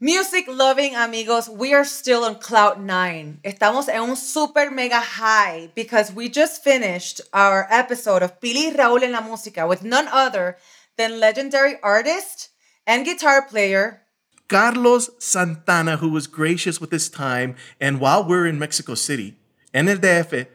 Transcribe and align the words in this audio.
Music 0.00 0.44
loving 0.46 0.94
amigos, 0.94 1.48
we 1.48 1.74
are 1.74 1.82
still 1.82 2.22
on 2.22 2.36
cloud 2.36 2.80
nine. 2.80 3.40
Estamos 3.42 3.88
en 3.88 4.10
un 4.10 4.14
super 4.14 4.70
mega 4.70 5.00
high 5.00 5.72
because 5.74 6.12
we 6.12 6.28
just 6.28 6.62
finished 6.62 7.20
our 7.32 7.66
episode 7.68 8.22
of 8.22 8.38
Pili 8.38 8.72
Raúl 8.76 9.02
en 9.02 9.10
la 9.10 9.20
música 9.20 9.66
with 9.66 9.82
none 9.82 10.06
other 10.06 10.56
than 10.96 11.18
legendary 11.18 11.80
artist 11.82 12.50
and 12.86 13.04
guitar 13.04 13.42
player 13.42 14.02
Carlos 14.46 15.10
Santana, 15.18 15.96
who 15.96 16.10
was 16.10 16.28
gracious 16.28 16.80
with 16.80 16.92
his 16.92 17.10
time, 17.10 17.56
and 17.80 17.98
while 17.98 18.22
we're 18.22 18.46
in 18.46 18.56
Mexico 18.56 18.94
City, 18.94 19.34
en 19.74 19.88
el 19.88 19.96
DF, 19.96 20.46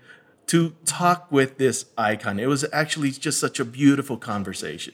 to 0.48 0.74
talk 0.86 1.30
with 1.30 1.58
this 1.58 1.88
icon. 1.98 2.40
It 2.40 2.48
was 2.48 2.64
actually 2.72 3.12
just 3.12 3.42
such 3.42 3.60
a 3.60 3.66
beautiful 3.66 4.16
conversation 4.16 4.94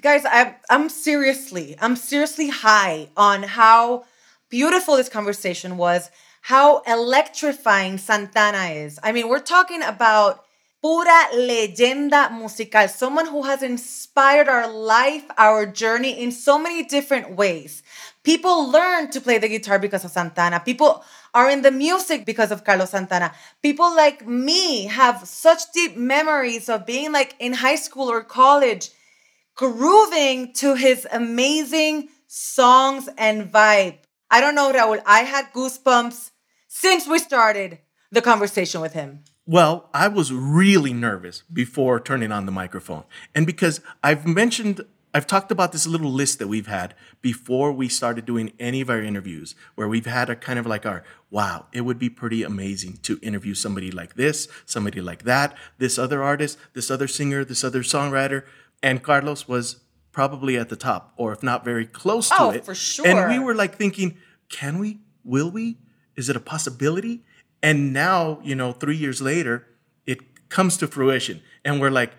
guys 0.00 0.24
I, 0.24 0.56
i'm 0.70 0.88
seriously 0.88 1.76
i'm 1.80 1.94
seriously 1.94 2.48
high 2.48 3.08
on 3.16 3.42
how 3.42 4.04
beautiful 4.48 4.96
this 4.96 5.10
conversation 5.10 5.76
was 5.76 6.10
how 6.42 6.80
electrifying 6.86 7.98
santana 7.98 8.72
is. 8.72 8.98
I 9.02 9.12
mean 9.12 9.28
we're 9.28 9.40
talking 9.40 9.82
about 9.82 10.44
pura 10.80 11.26
leyenda 11.34 12.32
musical 12.32 12.88
someone 12.88 13.26
who 13.26 13.42
has 13.42 13.62
inspired 13.62 14.48
our 14.48 14.72
life 14.72 15.24
our 15.36 15.66
journey 15.66 16.18
in 16.22 16.32
so 16.32 16.58
many 16.58 16.82
different 16.82 17.36
ways. 17.36 17.82
People 18.22 18.70
learn 18.70 19.10
to 19.10 19.20
play 19.20 19.36
the 19.36 19.48
guitar 19.48 19.78
because 19.78 20.04
of 20.04 20.10
santana. 20.10 20.60
People 20.60 21.04
are 21.34 21.50
in 21.50 21.60
the 21.60 21.70
music 21.70 22.24
because 22.24 22.50
of 22.50 22.64
carlos 22.64 22.90
santana. 22.90 23.32
People 23.62 23.94
like 23.94 24.26
me 24.26 24.84
have 24.84 25.28
such 25.28 25.60
deep 25.74 25.94
memories 25.94 26.70
of 26.70 26.86
being 26.86 27.12
like 27.12 27.36
in 27.38 27.52
high 27.52 27.76
school 27.76 28.10
or 28.10 28.22
college 28.22 28.90
grooving 29.60 30.50
to 30.54 30.74
his 30.74 31.06
amazing 31.12 32.08
songs 32.26 33.10
and 33.18 33.52
vibe. 33.52 33.98
I 34.30 34.40
don't 34.40 34.54
know, 34.54 34.72
Raul. 34.72 35.02
I 35.04 35.20
had 35.20 35.52
goosebumps 35.52 36.30
since 36.66 37.06
we 37.06 37.18
started 37.18 37.78
the 38.10 38.22
conversation 38.22 38.80
with 38.80 38.94
him. 38.94 39.22
Well, 39.44 39.90
I 39.92 40.08
was 40.08 40.32
really 40.32 40.94
nervous 40.94 41.42
before 41.52 42.00
turning 42.00 42.32
on 42.32 42.46
the 42.46 42.52
microphone. 42.52 43.04
And 43.34 43.46
because 43.46 43.82
I've 44.02 44.26
mentioned, 44.26 44.80
I've 45.12 45.26
talked 45.26 45.52
about 45.52 45.72
this 45.72 45.86
little 45.86 46.10
list 46.10 46.38
that 46.38 46.48
we've 46.48 46.68
had 46.68 46.94
before 47.20 47.70
we 47.70 47.90
started 47.90 48.24
doing 48.24 48.54
any 48.58 48.80
of 48.80 48.88
our 48.88 49.02
interviews, 49.02 49.54
where 49.74 49.88
we've 49.88 50.06
had 50.06 50.30
a 50.30 50.36
kind 50.36 50.58
of 50.58 50.66
like 50.66 50.86
our, 50.86 51.04
wow, 51.28 51.66
it 51.70 51.82
would 51.82 51.98
be 51.98 52.08
pretty 52.08 52.42
amazing 52.44 52.98
to 53.02 53.18
interview 53.20 53.52
somebody 53.52 53.90
like 53.90 54.14
this, 54.14 54.48
somebody 54.64 55.02
like 55.02 55.24
that, 55.24 55.54
this 55.76 55.98
other 55.98 56.22
artist, 56.22 56.56
this 56.72 56.90
other 56.90 57.08
singer, 57.08 57.44
this 57.44 57.62
other 57.62 57.82
songwriter 57.82 58.44
and 58.82 59.02
Carlos 59.02 59.46
was 59.48 59.80
probably 60.12 60.56
at 60.56 60.68
the 60.68 60.76
top, 60.76 61.12
or 61.16 61.32
if 61.32 61.42
not 61.42 61.64
very 61.64 61.86
close 61.86 62.28
to 62.28 62.36
oh, 62.38 62.50
it. 62.50 62.64
for 62.64 62.74
sure. 62.74 63.06
And 63.06 63.30
we 63.30 63.38
were 63.38 63.54
like 63.54 63.76
thinking, 63.76 64.16
can 64.48 64.78
we? 64.78 64.98
Will 65.24 65.50
we? 65.50 65.78
Is 66.16 66.28
it 66.28 66.36
a 66.36 66.40
possibility? 66.40 67.22
And 67.62 67.92
now, 67.92 68.40
you 68.42 68.54
know, 68.54 68.72
three 68.72 68.96
years 68.96 69.20
later, 69.20 69.66
it 70.06 70.48
comes 70.48 70.76
to 70.78 70.86
fruition, 70.86 71.42
and 71.64 71.80
we're 71.80 71.90
like, 71.90 72.12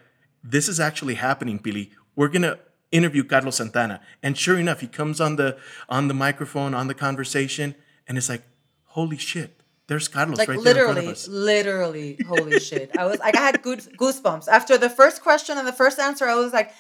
this 0.43 0.67
is 0.67 0.79
actually 0.79 1.15
happening, 1.15 1.59
Pili. 1.59 1.91
We're 2.15 2.29
gonna 2.29 2.59
interview 2.91 3.23
Carlos 3.23 3.57
Santana, 3.57 4.01
and 4.21 4.37
sure 4.37 4.57
enough, 4.57 4.81
he 4.81 4.87
comes 4.87 5.19
on 5.19 5.35
the 5.35 5.57
on 5.89 6.07
the 6.07 6.13
microphone, 6.13 6.73
on 6.73 6.87
the 6.87 6.93
conversation, 6.93 7.75
and 8.07 8.17
it's 8.17 8.29
like, 8.29 8.43
holy 8.85 9.17
shit, 9.17 9.60
there's 9.91 10.07
Carlos 10.07 10.37
like 10.37 10.47
right 10.47 10.57
literally, 10.57 11.13
literally, 11.27 12.17
holy 12.25 12.59
shit. 12.69 12.97
I 12.97 13.05
was 13.07 13.19
like, 13.19 13.35
I 13.35 13.41
had 13.41 13.61
good 13.61 13.79
goosebumps 13.97 14.47
after 14.47 14.77
the 14.77 14.89
first 14.89 15.21
question 15.21 15.57
and 15.57 15.67
the 15.67 15.73
first 15.73 15.99
answer. 15.99 16.25
I 16.25 16.35
was 16.35 16.53
like, 16.53 16.71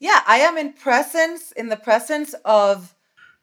yeah, 0.00 0.22
I 0.26 0.38
am 0.38 0.56
in 0.56 0.72
presence, 0.72 1.52
in 1.52 1.68
the 1.68 1.76
presence 1.76 2.34
of 2.46 2.94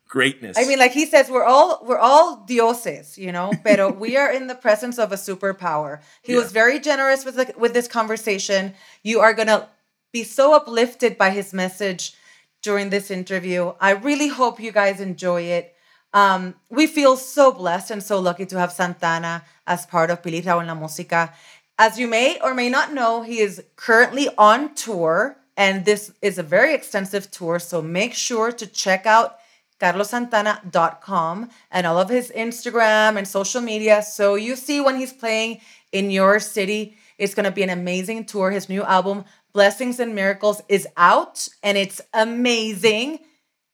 greatness. 0.08 0.58
I 0.58 0.66
mean, 0.66 0.80
like 0.80 0.94
he 0.94 1.06
says, 1.06 1.30
we're 1.30 1.44
all 1.44 1.86
we're 1.86 2.00
all 2.00 2.44
dioses, 2.48 3.16
you 3.16 3.32
know, 3.32 3.54
pero 3.64 3.92
we 3.92 4.18
are 4.18 4.32
in 4.32 4.48
the 4.48 4.56
presence 4.56 4.98
of 4.98 5.12
a 5.12 5.16
superpower. 5.16 6.02
He 6.24 6.34
yeah. 6.34 6.40
was 6.40 6.52
very 6.52 6.80
generous 6.80 7.24
with 7.24 7.36
the, 7.36 7.54
with 7.56 7.76
this 7.76 7.88
conversation. 7.88 8.74
You 9.04 9.20
are 9.20 9.36
gonna 9.36 9.70
be 10.12 10.24
so 10.24 10.56
uplifted 10.56 11.20
by 11.20 11.30
his 11.30 11.54
message 11.54 12.16
during 12.64 12.90
this 12.90 13.12
interview. 13.12 13.74
I 13.80 13.92
really 13.92 14.30
hope 14.30 14.60
you 14.60 14.72
guys 14.72 15.00
enjoy 15.00 15.44
it. 15.44 15.76
Um, 16.14 16.56
we 16.70 16.86
feel 16.88 17.18
so 17.18 17.52
blessed 17.52 17.92
and 17.92 18.04
so 18.04 18.20
lucky 18.20 18.46
to 18.46 18.60
have 18.60 18.72
Santana 18.72 19.44
as 19.66 19.86
part 19.86 20.12
of 20.12 20.22
Pilita 20.22 20.60
en 20.60 20.68
la 20.68 20.76
Música. 20.76 21.34
As 21.80 21.98
you 21.98 22.08
may 22.08 22.40
or 22.42 22.54
may 22.54 22.70
not 22.70 22.94
know, 22.94 23.24
he 23.24 23.40
is 23.40 23.64
currently 23.76 24.30
on 24.38 24.76
tour, 24.76 25.38
and 25.58 25.86
this 25.86 26.12
is 26.22 26.38
a 26.38 26.44
very 26.44 26.74
extensive 26.76 27.32
tour. 27.32 27.58
So 27.58 27.82
make 27.82 28.14
sure 28.14 28.52
to 28.52 28.68
check 28.68 29.06
out 29.08 29.38
carlossantana.com 29.80 31.50
and 31.72 31.88
all 31.88 31.98
of 31.98 32.10
his 32.10 32.32
Instagram 32.36 33.18
and 33.18 33.28
social 33.28 33.62
media. 33.62 34.04
So 34.04 34.36
you 34.36 34.56
see 34.56 34.80
when 34.80 34.98
he's 34.98 35.14
playing 35.14 35.62
in 35.92 36.12
your 36.12 36.40
city. 36.40 36.98
It's 37.18 37.34
going 37.34 37.46
to 37.46 37.52
be 37.52 37.64
an 37.64 37.70
amazing 37.70 38.26
tour. 38.26 38.52
His 38.52 38.70
new 38.70 38.84
album, 38.84 39.26
Blessings 39.52 40.00
and 40.00 40.16
Miracles, 40.16 40.62
is 40.70 40.88
out 40.96 41.48
and 41.62 41.78
it's 41.78 42.02
amazing. 42.14 43.20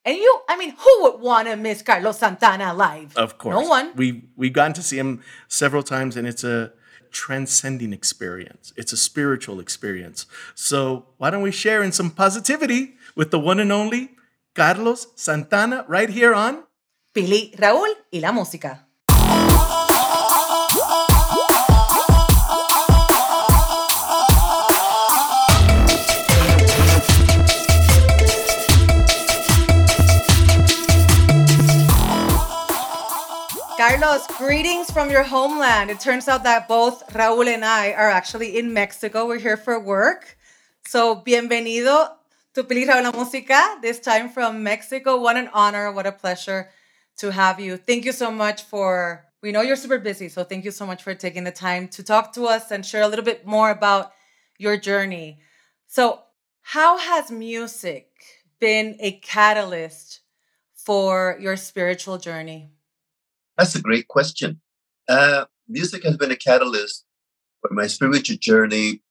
And 0.09 0.17
you, 0.17 0.39
I 0.49 0.57
mean, 0.57 0.73
who 0.75 1.03
would 1.03 1.21
want 1.21 1.47
to 1.49 1.55
miss 1.55 1.83
Carlos 1.83 2.17
Santana 2.17 2.73
live? 2.73 3.15
Of 3.15 3.37
course. 3.37 3.53
No 3.53 3.61
one. 3.61 3.91
We 3.95 4.23
we've 4.35 4.51
gotten 4.51 4.73
to 4.73 4.81
see 4.81 4.97
him 4.97 5.21
several 5.47 5.83
times 5.83 6.17
and 6.17 6.27
it's 6.27 6.43
a 6.43 6.73
transcending 7.11 7.93
experience. 7.93 8.73
It's 8.75 8.91
a 8.91 8.97
spiritual 8.97 9.59
experience. 9.59 10.25
So 10.55 11.05
why 11.17 11.29
don't 11.29 11.43
we 11.43 11.51
share 11.51 11.83
in 11.83 11.91
some 11.91 12.09
positivity 12.09 12.95
with 13.15 13.29
the 13.29 13.37
one 13.37 13.59
and 13.59 13.71
only 13.71 14.15
Carlos 14.55 15.05
Santana 15.13 15.85
right 15.87 16.09
here 16.09 16.33
on 16.33 16.63
Pili 17.13 17.55
Raúl 17.55 17.93
y 18.11 18.19
la 18.19 18.31
música. 18.31 18.88
Greetings 34.39 34.89
from 34.89 35.11
your 35.11 35.23
homeland. 35.23 35.91
It 35.91 35.99
turns 35.99 36.29
out 36.29 36.43
that 36.43 36.65
both 36.65 37.05
Raúl 37.07 37.53
and 37.53 37.65
I 37.65 37.91
are 37.91 38.09
actually 38.09 38.57
in 38.57 38.73
Mexico. 38.73 39.27
We're 39.27 39.37
here 39.37 39.57
for 39.57 39.77
work. 39.77 40.37
So, 40.85 41.17
bienvenido 41.17 42.11
to 42.53 42.63
Pili 42.63 42.87
la 42.87 43.11
Música, 43.11 43.81
this 43.81 43.99
time 43.99 44.29
from 44.29 44.63
Mexico. 44.63 45.19
What 45.19 45.35
an 45.35 45.49
honor, 45.53 45.91
what 45.91 46.07
a 46.07 46.13
pleasure 46.13 46.69
to 47.17 47.33
have 47.33 47.59
you. 47.59 47.75
Thank 47.75 48.05
you 48.05 48.13
so 48.13 48.31
much 48.31 48.63
for, 48.63 49.25
we 49.43 49.51
know 49.51 49.59
you're 49.59 49.75
super 49.75 49.99
busy, 49.99 50.29
so 50.29 50.45
thank 50.45 50.63
you 50.63 50.71
so 50.71 50.85
much 50.85 51.03
for 51.03 51.13
taking 51.13 51.43
the 51.43 51.51
time 51.51 51.89
to 51.89 52.01
talk 52.01 52.31
to 52.35 52.45
us 52.45 52.71
and 52.71 52.85
share 52.85 53.01
a 53.01 53.09
little 53.09 53.25
bit 53.25 53.45
more 53.45 53.69
about 53.69 54.13
your 54.57 54.77
journey. 54.77 55.39
So, 55.87 56.21
how 56.61 56.97
has 56.97 57.29
music 57.29 58.07
been 58.61 58.95
a 59.01 59.19
catalyst 59.19 60.21
for 60.75 61.37
your 61.41 61.57
spiritual 61.57 62.17
journey? 62.17 62.71
That's 63.59 63.75
a 63.75 63.81
great 63.81 64.07
question. 64.07 64.61
Uh, 65.09 65.43
music 65.67 66.05
has 66.05 66.15
been 66.15 66.31
a 66.31 66.37
catalyst 66.37 67.03
for 67.59 67.73
my 67.73 67.87
spiritual 67.87 68.37
journey. 68.37 69.01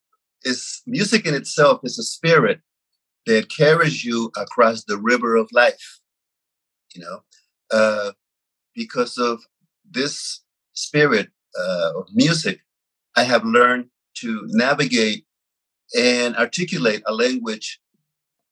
Is 0.43 0.81
music 0.87 1.27
in 1.27 1.35
itself 1.35 1.81
is 1.85 1.99
a 1.99 2.03
spirit 2.03 2.61
that 3.27 3.51
carries 3.55 4.07
you 4.07 4.33
across 4.39 4.85
the 4.85 4.97
river 4.97 5.37
of 5.37 5.51
life. 5.53 6.01
You 6.95 7.03
know, 7.03 7.21
uh, 7.71 8.13
because 8.75 9.19
of 9.19 9.43
this 9.85 10.41
spirit 10.73 11.29
uh, 11.61 11.91
of 11.97 12.07
music, 12.15 12.61
I 13.19 13.25
have 13.25 13.45
learned 13.45 13.91
to 14.21 14.45
navigate 14.47 15.27
and 15.95 16.35
articulate 16.37 17.03
a 17.07 17.13
language 17.13 17.81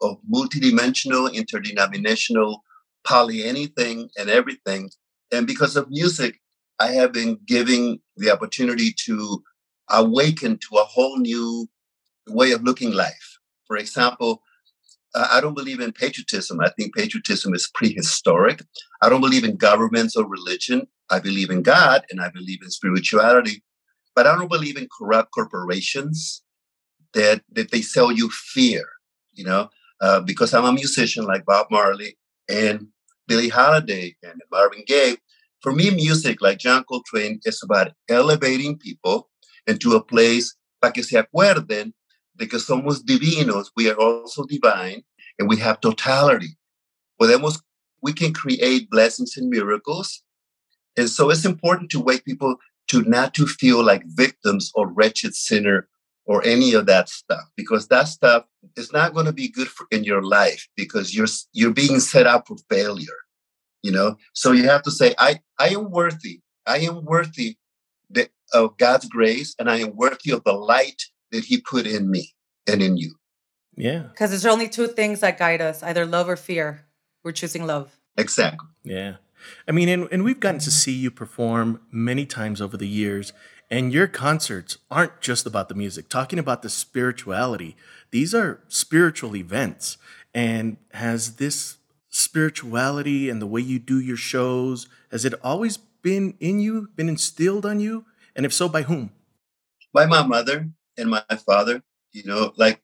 of 0.02 0.18
multidimensional, 0.30 1.32
interdenominational, 1.32 2.64
poly 3.02 3.44
anything 3.44 4.10
and 4.18 4.28
everything 4.28 4.91
and 5.32 5.46
because 5.46 5.76
of 5.76 5.90
music, 5.90 6.40
I 6.78 6.88
have 6.88 7.12
been 7.12 7.38
giving 7.46 8.00
the 8.16 8.30
opportunity 8.30 8.92
to 9.06 9.42
awaken 9.90 10.58
to 10.58 10.76
a 10.76 10.84
whole 10.84 11.18
new 11.18 11.68
way 12.28 12.52
of 12.52 12.62
looking 12.62 12.92
life. 12.92 13.38
For 13.66 13.76
example, 13.76 14.42
I 15.14 15.40
don't 15.40 15.54
believe 15.54 15.80
in 15.80 15.92
patriotism. 15.92 16.60
I 16.60 16.70
think 16.70 16.94
patriotism 16.94 17.54
is 17.54 17.70
prehistoric. 17.72 18.62
I 19.00 19.08
don't 19.08 19.22
believe 19.22 19.44
in 19.44 19.56
governments 19.56 20.14
or 20.14 20.28
religion. 20.28 20.86
I 21.10 21.20
believe 21.20 21.50
in 21.50 21.62
God 21.62 22.04
and 22.10 22.20
I 22.20 22.28
believe 22.28 22.58
in 22.62 22.70
spirituality. 22.70 23.62
But 24.14 24.26
I 24.26 24.36
don't 24.36 24.50
believe 24.50 24.76
in 24.76 24.88
corrupt 24.96 25.32
corporations 25.32 26.42
that, 27.14 27.42
that 27.52 27.70
they 27.70 27.80
sell 27.80 28.12
you 28.12 28.28
fear, 28.30 28.84
you 29.32 29.44
know, 29.44 29.70
uh, 30.00 30.20
because 30.20 30.52
I'm 30.52 30.64
a 30.64 30.72
musician 30.72 31.24
like 31.24 31.46
Bob 31.46 31.68
Marley 31.70 32.18
and 32.48 32.88
Billie 33.26 33.48
Holiday 33.48 34.16
and 34.22 34.40
Marvin 34.50 34.84
Gaye. 34.86 35.16
For 35.60 35.72
me, 35.72 35.90
music, 35.90 36.40
like 36.40 36.58
John 36.58 36.84
Coltrane, 36.84 37.40
is 37.44 37.62
about 37.62 37.92
elevating 38.08 38.78
people 38.78 39.28
into 39.66 39.94
a 39.94 40.02
place 40.02 40.54
para 40.80 40.92
que 40.92 41.02
se 41.02 41.16
acuerden 41.16 41.92
de 42.36 42.46
que 42.46 42.58
somos 42.58 43.02
divinos, 43.02 43.70
we 43.76 43.88
are 43.90 43.98
also 43.98 44.44
divine, 44.44 45.02
and 45.38 45.48
we 45.48 45.56
have 45.56 45.80
totality. 45.80 46.56
Podemos 47.20 47.60
we 48.02 48.12
can 48.12 48.32
create 48.32 48.90
blessings 48.90 49.36
and 49.36 49.48
miracles. 49.48 50.22
And 50.96 51.08
so 51.08 51.30
it's 51.30 51.44
important 51.44 51.90
to 51.90 52.00
wake 52.00 52.24
people 52.24 52.56
to 52.88 53.02
not 53.02 53.34
to 53.34 53.46
feel 53.46 53.82
like 53.82 54.04
victims 54.06 54.70
or 54.74 54.86
wretched 54.86 55.34
sinner 55.34 55.88
or 56.26 56.44
any 56.44 56.74
of 56.74 56.86
that 56.86 57.08
stuff 57.08 57.44
because 57.56 57.88
that 57.88 58.08
stuff 58.08 58.44
is 58.76 58.92
not 58.92 59.14
going 59.14 59.26
to 59.26 59.32
be 59.32 59.48
good 59.48 59.68
for, 59.68 59.86
in 59.90 60.04
your 60.04 60.22
life 60.22 60.68
because 60.76 61.14
you're 61.14 61.26
you're 61.52 61.72
being 61.72 62.00
set 62.00 62.26
up 62.26 62.46
for 62.48 62.56
failure 62.68 63.18
you 63.86 63.92
know? 63.92 64.16
So 64.32 64.50
you 64.50 64.64
have 64.64 64.82
to 64.82 64.90
say 64.90 65.14
i 65.18 65.40
i 65.58 65.68
am 65.68 65.90
worthy. 65.90 66.40
I 66.66 66.78
am 66.78 67.04
worthy 67.04 67.56
the, 68.10 68.28
of 68.52 68.76
god's 68.76 69.08
grace 69.08 69.54
and 69.58 69.70
i 69.70 69.76
am 69.76 69.94
worthy 69.96 70.30
of 70.32 70.42
the 70.44 70.52
light 70.52 71.02
that 71.30 71.44
he 71.44 71.60
put 71.60 71.86
in 71.86 72.10
me 72.10 72.34
and 72.66 72.82
in 72.82 72.96
you. 72.96 73.14
Yeah. 73.76 74.04
Because 74.10 74.30
there's 74.30 74.46
only 74.46 74.68
two 74.68 74.88
things 74.88 75.20
that 75.20 75.38
guide 75.38 75.60
us 75.60 75.82
either 75.82 76.04
love 76.06 76.28
or 76.28 76.36
fear. 76.36 76.86
We're 77.22 77.32
choosing 77.32 77.66
love. 77.66 77.98
Exactly. 78.16 78.68
Yeah. 78.82 79.16
I 79.68 79.72
mean 79.72 79.88
and, 79.88 80.08
and 80.10 80.24
we've 80.24 80.40
gotten 80.40 80.60
to 80.60 80.70
see 80.70 80.92
you 80.92 81.10
perform 81.10 81.80
many 81.92 82.26
times 82.26 82.60
over 82.60 82.76
the 82.76 82.88
years 82.88 83.32
and 83.71 83.92
your 83.92 84.07
concerts 84.07 84.78
aren't 84.91 85.21
just 85.21 85.47
about 85.47 85.68
the 85.68 85.74
music, 85.74 86.09
talking 86.09 86.39
about 86.39 86.63
the 86.63 86.71
spirituality. 86.71 87.77
These 88.10 88.34
are 88.34 88.60
spiritual 88.68 89.34
events. 89.34 89.98
And 90.33 90.77
has 90.92 91.36
this 91.36 91.78
spirituality 92.10 93.28
and 93.28 93.41
the 93.41 93.47
way 93.47 93.60
you 93.60 93.78
do 93.78 93.98
your 93.98 94.16
shows, 94.16 94.86
has 95.10 95.24
it 95.24 95.34
always 95.42 95.78
been 95.78 96.34
in 96.41 96.60
you, 96.60 96.89
been 96.95 97.09
instilled 97.09 97.66
on 97.66 97.80
you? 97.80 98.04
And 98.36 98.47
if 98.47 98.53
so, 98.53 98.68
by 98.68 98.83
whom? 98.83 99.10
By 99.92 100.07
my 100.07 100.22
mother 100.22 100.69
and 100.97 101.10
my 101.10 101.22
father. 101.47 101.83
You 102.12 102.24
know, 102.24 102.53
like 102.57 102.80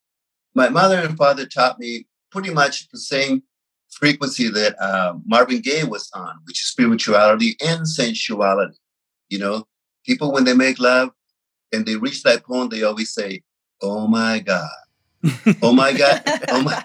my 0.54 0.68
mother 0.68 0.98
and 0.98 1.16
father 1.16 1.46
taught 1.46 1.78
me 1.78 2.06
pretty 2.30 2.50
much 2.50 2.88
the 2.90 2.98
same 2.98 3.42
frequency 3.90 4.48
that 4.48 4.74
uh, 4.80 5.14
Marvin 5.26 5.60
Gaye 5.60 5.84
was 5.84 6.10
on, 6.14 6.38
which 6.44 6.62
is 6.62 6.68
spirituality 6.68 7.56
and 7.64 7.86
sensuality. 7.86 8.76
You 9.28 9.38
know, 9.38 9.66
people 10.04 10.32
when 10.32 10.44
they 10.44 10.54
make 10.54 10.78
love 10.78 11.10
and 11.72 11.86
they 11.86 11.96
reach 11.96 12.22
that 12.22 12.44
point, 12.44 12.70
they 12.70 12.82
always 12.82 13.12
say, 13.12 13.42
"Oh 13.80 14.06
my 14.06 14.40
God, 14.40 14.70
oh 15.62 15.72
my 15.72 15.92
God, 15.92 16.22
oh 16.48 16.62
my, 16.62 16.84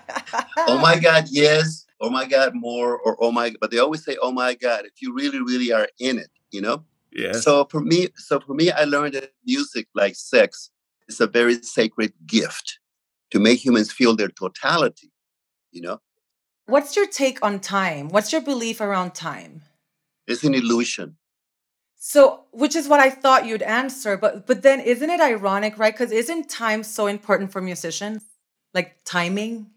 oh 0.68 0.78
my 0.78 0.98
God, 1.00 1.26
yes, 1.30 1.86
oh 2.00 2.10
my 2.10 2.26
God, 2.26 2.54
more, 2.56 2.98
or 2.98 3.18
oh 3.20 3.32
my." 3.32 3.54
But 3.60 3.72
they 3.72 3.80
always 3.80 4.04
say, 4.04 4.18
"Oh 4.22 4.32
my 4.32 4.56
God," 4.56 4.86
if 4.86 5.02
you 5.02 5.14
really, 5.14 5.42
really 5.42 5.72
are 5.72 5.88
in 6.00 6.18
it, 6.18 6.32
you 6.52 6.62
know. 6.62 6.84
Yeah. 7.12 7.34
So 7.34 7.66
for 7.66 7.82
me, 7.82 8.10
so 8.16 8.40
for 8.40 8.54
me, 8.54 8.72
I 8.72 8.84
learned 8.84 9.14
that 9.16 9.32
music, 9.46 9.88
like 9.96 10.16
sex, 10.16 10.70
is 11.08 11.20
a 11.20 11.28
very 11.28 11.62
sacred 11.64 12.14
gift 12.26 12.80
to 13.32 13.40
make 13.40 13.64
humans 13.64 13.92
feel 13.92 14.16
their 14.16 14.30
totality. 14.30 15.12
You 15.72 15.82
know. 15.82 16.02
What's 16.68 16.98
your 16.98 17.08
take 17.08 17.44
on 17.44 17.62
time? 17.62 18.10
What's 18.10 18.34
your 18.34 18.42
belief 18.42 18.82
around 18.82 19.16
time? 19.16 19.62
It's 20.28 20.44
an 20.44 20.54
illusion. 20.54 21.16
So, 22.00 22.46
which 22.52 22.76
is 22.76 22.88
what 22.88 23.00
I 23.00 23.10
thought 23.10 23.46
you'd 23.46 23.64
answer, 23.64 24.18
but 24.18 24.46
but 24.46 24.62
then 24.62 24.80
isn't 24.80 25.10
it 25.10 25.20
ironic, 25.20 25.78
right? 25.80 25.94
Because 25.94 26.12
isn't 26.12 26.50
time 26.50 26.84
so 26.84 27.08
important 27.08 27.52
for 27.52 27.60
musicians, 27.60 28.24
like 28.74 28.98
timing? 29.04 29.72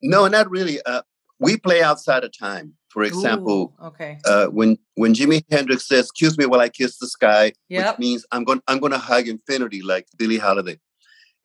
No, 0.00 0.28
not 0.28 0.48
really. 0.50 0.80
Uh, 0.82 1.02
we 1.40 1.56
play 1.56 1.82
outside 1.82 2.22
of 2.24 2.36
time. 2.36 2.74
For 2.90 3.02
example, 3.02 3.74
Ooh, 3.82 3.86
okay. 3.88 4.18
uh, 4.24 4.46
when 4.46 4.78
when 4.94 5.14
Jimi 5.14 5.44
Hendrix 5.50 5.86
says 5.86 6.06
"Excuse 6.06 6.38
me 6.38 6.46
while 6.46 6.60
I 6.60 6.68
kiss 6.68 6.98
the 6.98 7.08
sky," 7.08 7.52
Yep. 7.68 7.86
which 7.86 7.98
means 7.98 8.24
I'm 8.32 8.44
going 8.44 8.62
I'm 8.68 8.78
going 8.78 8.92
to 8.92 8.98
hug 8.98 9.28
infinity, 9.28 9.82
like 9.82 10.06
Billie 10.16 10.38
Holiday. 10.38 10.78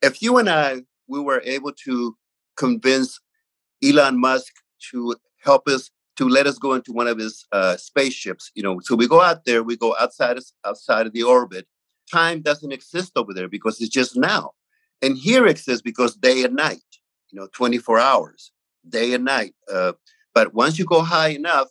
If 0.00 0.22
you 0.22 0.38
and 0.38 0.48
I 0.48 0.82
we 1.06 1.20
were 1.20 1.42
able 1.44 1.72
to 1.84 2.16
convince 2.56 3.20
Elon 3.82 4.18
Musk 4.18 4.52
to 4.90 5.16
help 5.42 5.68
us 5.68 5.90
to 6.16 6.28
let 6.28 6.46
us 6.46 6.58
go 6.58 6.74
into 6.74 6.92
one 6.92 7.08
of 7.08 7.18
his 7.18 7.46
uh, 7.52 7.76
spaceships. 7.76 8.50
You 8.54 8.62
know, 8.62 8.80
so 8.80 8.94
we 8.94 9.08
go 9.08 9.20
out 9.20 9.44
there, 9.44 9.62
we 9.62 9.76
go 9.76 9.94
outside 9.98 10.36
of, 10.36 10.44
outside 10.64 11.06
of 11.06 11.12
the 11.12 11.22
orbit. 11.22 11.66
Time 12.10 12.42
doesn't 12.42 12.72
exist 12.72 13.12
over 13.16 13.32
there 13.32 13.48
because 13.48 13.80
it's 13.80 13.90
just 13.90 14.16
now, 14.16 14.52
and 15.00 15.16
here 15.16 15.46
exists 15.46 15.82
because 15.82 16.16
day 16.16 16.44
and 16.44 16.54
night. 16.54 16.82
You 17.30 17.40
know, 17.40 17.48
twenty 17.52 17.78
four 17.78 17.98
hours, 17.98 18.52
day 18.88 19.14
and 19.14 19.24
night. 19.24 19.54
Uh, 19.72 19.92
but 20.34 20.54
once 20.54 20.78
you 20.78 20.84
go 20.84 21.02
high 21.02 21.28
enough, 21.28 21.68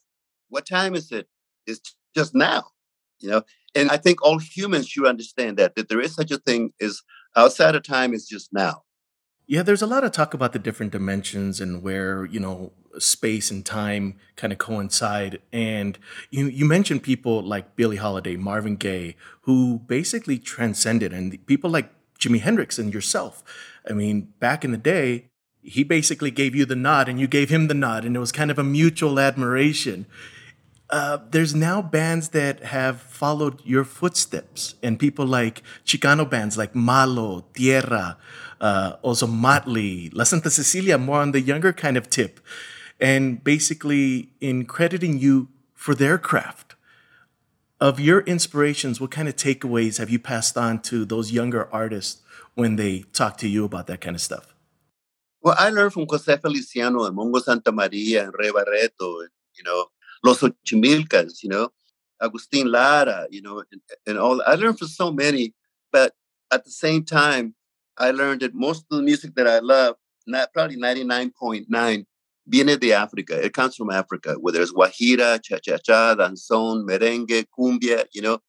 what 0.50 0.66
time 0.66 0.96
is 0.96 1.12
it? 1.12 1.28
It's 1.68 1.96
just 2.16 2.34
now. 2.34 2.63
You 3.19 3.30
know, 3.30 3.44
and 3.75 3.89
I 3.92 3.98
think 3.98 4.22
all 4.22 4.39
humans 4.39 4.89
should 4.89 5.06
understand 5.06 5.57
that 5.57 5.75
that 5.75 5.88
there 5.88 6.01
is 6.01 6.13
such 6.13 6.31
a 6.31 6.38
thing 6.38 6.74
as 6.81 7.01
outside 7.36 7.75
of 7.75 7.84
time 7.84 8.13
is 8.13 8.28
just 8.28 8.51
now. 8.51 8.84
Yeah, 9.46 9.62
there's 9.62 9.81
a 9.81 9.88
lot 9.88 10.04
of 10.04 10.12
talk 10.12 10.34
about 10.34 10.54
the 10.54 10.60
different 10.60 10.92
dimensions 10.92 11.60
and 11.60 11.84
where, 11.84 12.25
you 12.25 12.39
know, 12.39 12.72
space 13.00 13.51
and 13.51 13.66
time 13.66 14.16
kind 14.36 14.54
of 14.54 14.60
coincide. 14.60 15.40
And 15.51 15.98
you 16.30 16.48
you 16.48 16.66
mentioned 16.66 17.04
people 17.04 17.42
like 17.42 17.75
Billie 17.75 17.98
Holiday, 17.98 18.36
Marvin 18.36 18.75
Gaye, 18.75 19.16
who 19.42 19.80
basically 19.80 20.38
transcended 20.38 21.13
and 21.13 21.45
people 21.45 21.69
like 21.69 21.92
Jimi 22.19 22.42
Hendrix 22.42 22.80
and 22.80 22.94
yourself. 22.94 23.44
I 23.90 23.94
mean, 23.94 24.34
back 24.40 24.63
in 24.63 24.72
the 24.72 24.78
day, 24.78 25.25
he 25.62 25.84
basically 25.84 26.31
gave 26.31 26.56
you 26.56 26.66
the 26.66 26.75
nod 26.75 27.10
and 27.10 27.19
you 27.19 27.28
gave 27.28 27.50
him 27.50 27.68
the 27.68 27.74
nod 27.74 28.06
and 28.06 28.16
it 28.16 28.19
was 28.19 28.31
kind 28.31 28.51
of 28.51 28.60
a 28.60 28.63
mutual 28.63 29.19
admiration. 29.19 30.06
Uh, 30.89 31.18
there's 31.31 31.56
now 31.56 31.81
bands 31.81 32.30
that 32.30 32.62
have 32.63 33.01
followed 33.01 33.62
your 33.66 33.84
footsteps 33.84 34.75
and 34.84 35.00
people 35.00 35.25
like 35.25 35.63
Chicano 35.86 36.30
bands 36.30 36.57
like 36.57 36.75
Malo, 36.75 37.46
Tierra, 37.56 38.18
uh, 38.62 38.98
also 39.01 39.25
Motley, 39.25 40.10
La 40.13 40.24
Santa 40.24 40.50
Cecilia, 40.50 40.98
more 40.98 41.19
on 41.19 41.31
the 41.31 41.42
younger 41.42 41.74
kind 41.74 41.98
of 41.98 42.10
tip, 42.10 42.39
and 43.00 43.44
basically 43.44 44.30
in 44.40 44.66
crediting 44.66 45.19
you 45.19 45.50
for 45.74 45.95
their 45.95 46.18
craft. 46.18 46.75
Of 47.80 48.00
your 48.00 48.22
inspirations, 48.22 49.01
what 49.01 49.12
kind 49.12 49.28
of 49.28 49.36
takeaways 49.36 49.98
have 49.98 50.10
you 50.10 50.19
passed 50.19 50.57
on 50.57 50.81
to 50.84 51.04
those 51.04 51.34
younger 51.34 51.68
artists 51.74 52.22
when 52.56 52.78
they 52.78 53.04
talk 53.12 53.38
to 53.40 53.48
you 53.50 53.66
about 53.66 53.88
that 53.88 54.00
kind 54.00 54.16
of 54.16 54.22
stuff? 54.22 54.54
Well, 55.42 55.56
I 55.57 55.69
learned 55.69 55.92
from 55.92 56.06
Jose 56.10 56.38
Feliciano 56.38 57.04
and 57.04 57.18
Mongo 57.18 57.44
Santa 57.44 57.74
Maria 57.74 58.24
and 58.24 58.34
Ray 58.40 58.51
Barretto, 58.51 59.19
and, 59.22 59.30
you 59.57 59.63
know, 59.66 59.88
Los 60.24 60.39
Ochimilcas, 60.39 61.44
you 61.44 61.50
know, 61.50 61.69
Agustin 62.22 62.72
Lara, 62.72 63.28
you 63.30 63.42
know, 63.42 63.62
and, 63.72 63.81
and 64.07 64.18
all. 64.18 64.42
I 64.44 64.56
learned 64.56 64.80
from 64.80 64.88
so 64.88 65.12
many, 65.12 65.54
but 65.92 66.13
at 66.51 66.63
the 66.63 66.72
same 66.72 67.04
time, 67.04 67.56
I 67.98 68.12
learned 68.12 68.42
that 68.42 68.56
most 68.56 68.86
of 68.89 68.98
the 68.98 69.04
music 69.04 69.36
that 69.36 69.48
I 69.48 69.60
love, 69.60 69.96
not 70.25 70.54
probably 70.54 70.78
99.9, 70.78 72.06
viene 72.45 72.78
de 72.78 72.94
Africa. 72.94 73.44
It 73.44 73.54
comes 73.54 73.75
from 73.75 73.90
Africa, 73.90 74.36
whether 74.40 74.62
it's 74.62 74.74
guajira, 74.74 75.42
cha-cha-cha, 75.42 76.16
danzón, 76.16 76.86
merengue, 76.86 77.45
cumbia, 77.57 78.06
you 78.13 78.22
know, 78.22 78.39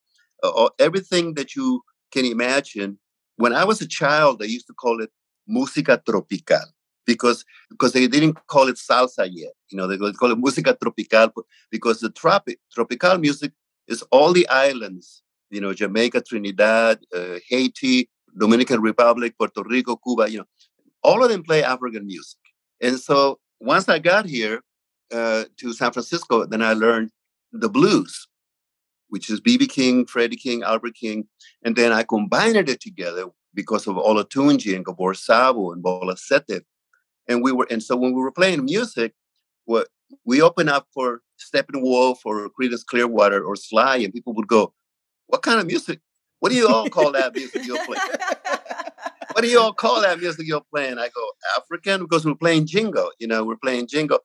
uh, 0.42 0.68
everything 0.78 1.34
that 1.34 1.54
you 1.54 1.82
can 2.10 2.24
imagine. 2.24 2.98
When 3.36 3.52
I 3.52 3.64
was 3.64 3.80
a 3.80 3.88
child, 3.88 4.38
they 4.38 4.46
used 4.46 4.66
to 4.68 4.74
call 4.74 5.00
it 5.00 5.10
música 5.48 6.02
tropical 6.04 6.64
because 7.06 7.44
because 7.68 7.92
they 7.92 8.06
didn't 8.06 8.38
call 8.46 8.68
it 8.68 8.76
salsa 8.76 9.28
yet. 9.30 9.52
You 9.70 9.78
know, 9.78 9.86
they 9.86 9.96
call 9.96 10.30
it 10.30 10.38
música 10.38 10.78
tropical 10.78 11.44
because 11.70 12.00
the 12.00 12.10
tropic 12.10 12.58
tropical 12.72 13.18
music 13.18 13.52
is 13.88 14.02
all 14.10 14.32
the 14.32 14.48
islands. 14.48 15.22
You 15.50 15.60
know, 15.60 15.74
Jamaica, 15.74 16.22
Trinidad, 16.22 16.98
uh, 17.14 17.38
Haiti, 17.48 18.08
Dominican 18.36 18.80
Republic, 18.80 19.36
Puerto 19.38 19.62
Rico, 19.64 19.96
Cuba, 19.96 20.30
you 20.30 20.38
know, 20.38 20.46
all 21.02 21.22
of 21.22 21.30
them 21.30 21.42
play 21.42 21.62
African 21.62 22.06
music. 22.06 22.38
And 22.80 22.98
so 22.98 23.38
once 23.64 23.88
I 23.88 23.98
got 23.98 24.26
here 24.26 24.60
uh, 25.12 25.44
to 25.58 25.72
San 25.72 25.92
Francisco, 25.92 26.44
then 26.44 26.62
I 26.62 26.72
learned 26.72 27.10
the 27.52 27.68
blues, 27.68 28.26
which 29.08 29.30
is 29.30 29.40
B.B. 29.40 29.66
King, 29.66 30.06
Freddie 30.06 30.36
King, 30.36 30.62
Albert 30.62 30.94
King. 30.94 31.26
And 31.64 31.76
then 31.76 31.92
I 31.92 32.02
combined 32.02 32.68
it 32.68 32.80
together 32.80 33.26
because 33.54 33.86
of 33.86 33.96
Olatunji 33.96 34.74
and 34.74 34.84
Gabor 34.84 35.14
Szabo 35.14 35.72
and 35.72 35.82
Bola 35.82 36.16
Sete. 36.16 36.62
And 37.28 37.42
we 37.42 37.52
were, 37.52 37.66
and 37.70 37.82
so 37.82 37.96
when 37.96 38.12
we 38.12 38.20
were 38.20 38.32
playing 38.32 38.64
music, 38.64 39.14
what 39.64 39.88
we 40.24 40.42
opened 40.42 40.68
up 40.68 40.86
for 40.92 41.22
Steppenwolf 41.38 42.18
or 42.24 42.50
Creedence 42.50 42.84
Clearwater 42.84 43.42
or 43.42 43.56
Sly, 43.56 43.96
and 43.96 44.12
people 44.12 44.34
would 44.34 44.46
go, 44.46 44.74
"What 45.26 45.42
kind 45.42 45.58
of 45.58 45.66
music 45.66 46.00
what 46.44 46.50
do 46.52 46.58
you 46.58 46.68
all 46.68 46.90
call 46.90 47.10
that 47.12 47.34
music 47.34 47.64
you're 47.64 47.82
playing? 47.86 48.02
what 49.34 49.42
do 49.42 49.48
you 49.48 49.60
all 49.60 49.72
call 49.72 50.00
that 50.00 50.18
music 50.20 50.46
you're 50.46 50.62
playing? 50.72 50.98
I 50.98 51.08
go, 51.08 51.26
African, 51.56 52.00
because 52.00 52.24
we're 52.24 52.34
playing 52.34 52.66
jingo. 52.66 53.10
You 53.18 53.26
know, 53.26 53.44
we're 53.44 53.56
playing 53.56 53.86
jingo. 53.88 54.18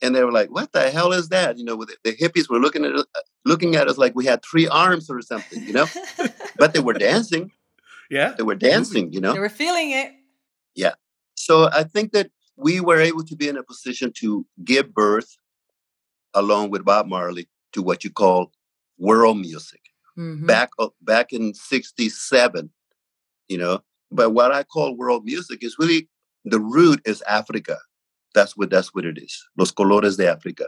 And 0.00 0.14
they 0.14 0.24
were 0.24 0.32
like, 0.32 0.50
"What 0.50 0.72
the 0.72 0.90
hell 0.90 1.12
is 1.12 1.28
that?" 1.28 1.58
You 1.58 1.64
know, 1.64 1.76
the, 1.76 1.96
the 2.02 2.16
hippies 2.16 2.50
were 2.50 2.58
looking 2.58 2.84
at 2.84 2.92
us, 2.92 3.04
looking 3.44 3.76
at 3.76 3.88
us 3.88 3.98
like 3.98 4.14
we 4.14 4.26
had 4.26 4.42
three 4.42 4.66
arms 4.66 5.08
or 5.08 5.20
something. 5.20 5.62
You 5.62 5.72
know, 5.72 5.86
but 6.56 6.74
they 6.74 6.80
were 6.80 6.94
dancing. 6.94 7.52
Yeah, 8.10 8.34
they 8.36 8.42
were 8.42 8.56
dancing. 8.56 9.12
You 9.12 9.20
know, 9.20 9.32
they 9.32 9.38
were 9.38 9.48
feeling 9.48 9.92
it. 9.92 10.12
Yeah. 10.74 10.94
So 11.36 11.68
I 11.72 11.84
think 11.84 12.12
that 12.12 12.30
we 12.56 12.80
were 12.80 13.00
able 13.00 13.24
to 13.24 13.36
be 13.36 13.48
in 13.48 13.56
a 13.56 13.62
position 13.62 14.12
to 14.16 14.44
give 14.64 14.92
birth, 14.92 15.36
along 16.34 16.70
with 16.70 16.84
Bob 16.84 17.06
Marley, 17.06 17.48
to 17.72 17.82
what 17.82 18.02
you 18.02 18.10
call 18.10 18.50
world 18.98 19.38
music 19.38 19.82
mm-hmm. 20.18 20.46
back 20.46 20.70
back 21.00 21.32
in 21.32 21.54
67 21.54 22.70
you 23.48 23.58
know 23.58 23.80
but 24.12 24.30
what 24.30 24.52
i 24.52 24.62
call 24.62 24.96
world 24.96 25.24
music 25.24 25.62
is 25.62 25.76
really 25.78 26.08
the 26.44 26.60
root 26.60 27.00
is 27.04 27.22
africa 27.22 27.78
that's 28.34 28.56
what 28.56 28.70
that's 28.70 28.94
what 28.94 29.04
it 29.04 29.18
is 29.18 29.48
los 29.56 29.72
colores 29.72 30.16
de 30.16 30.30
africa 30.30 30.66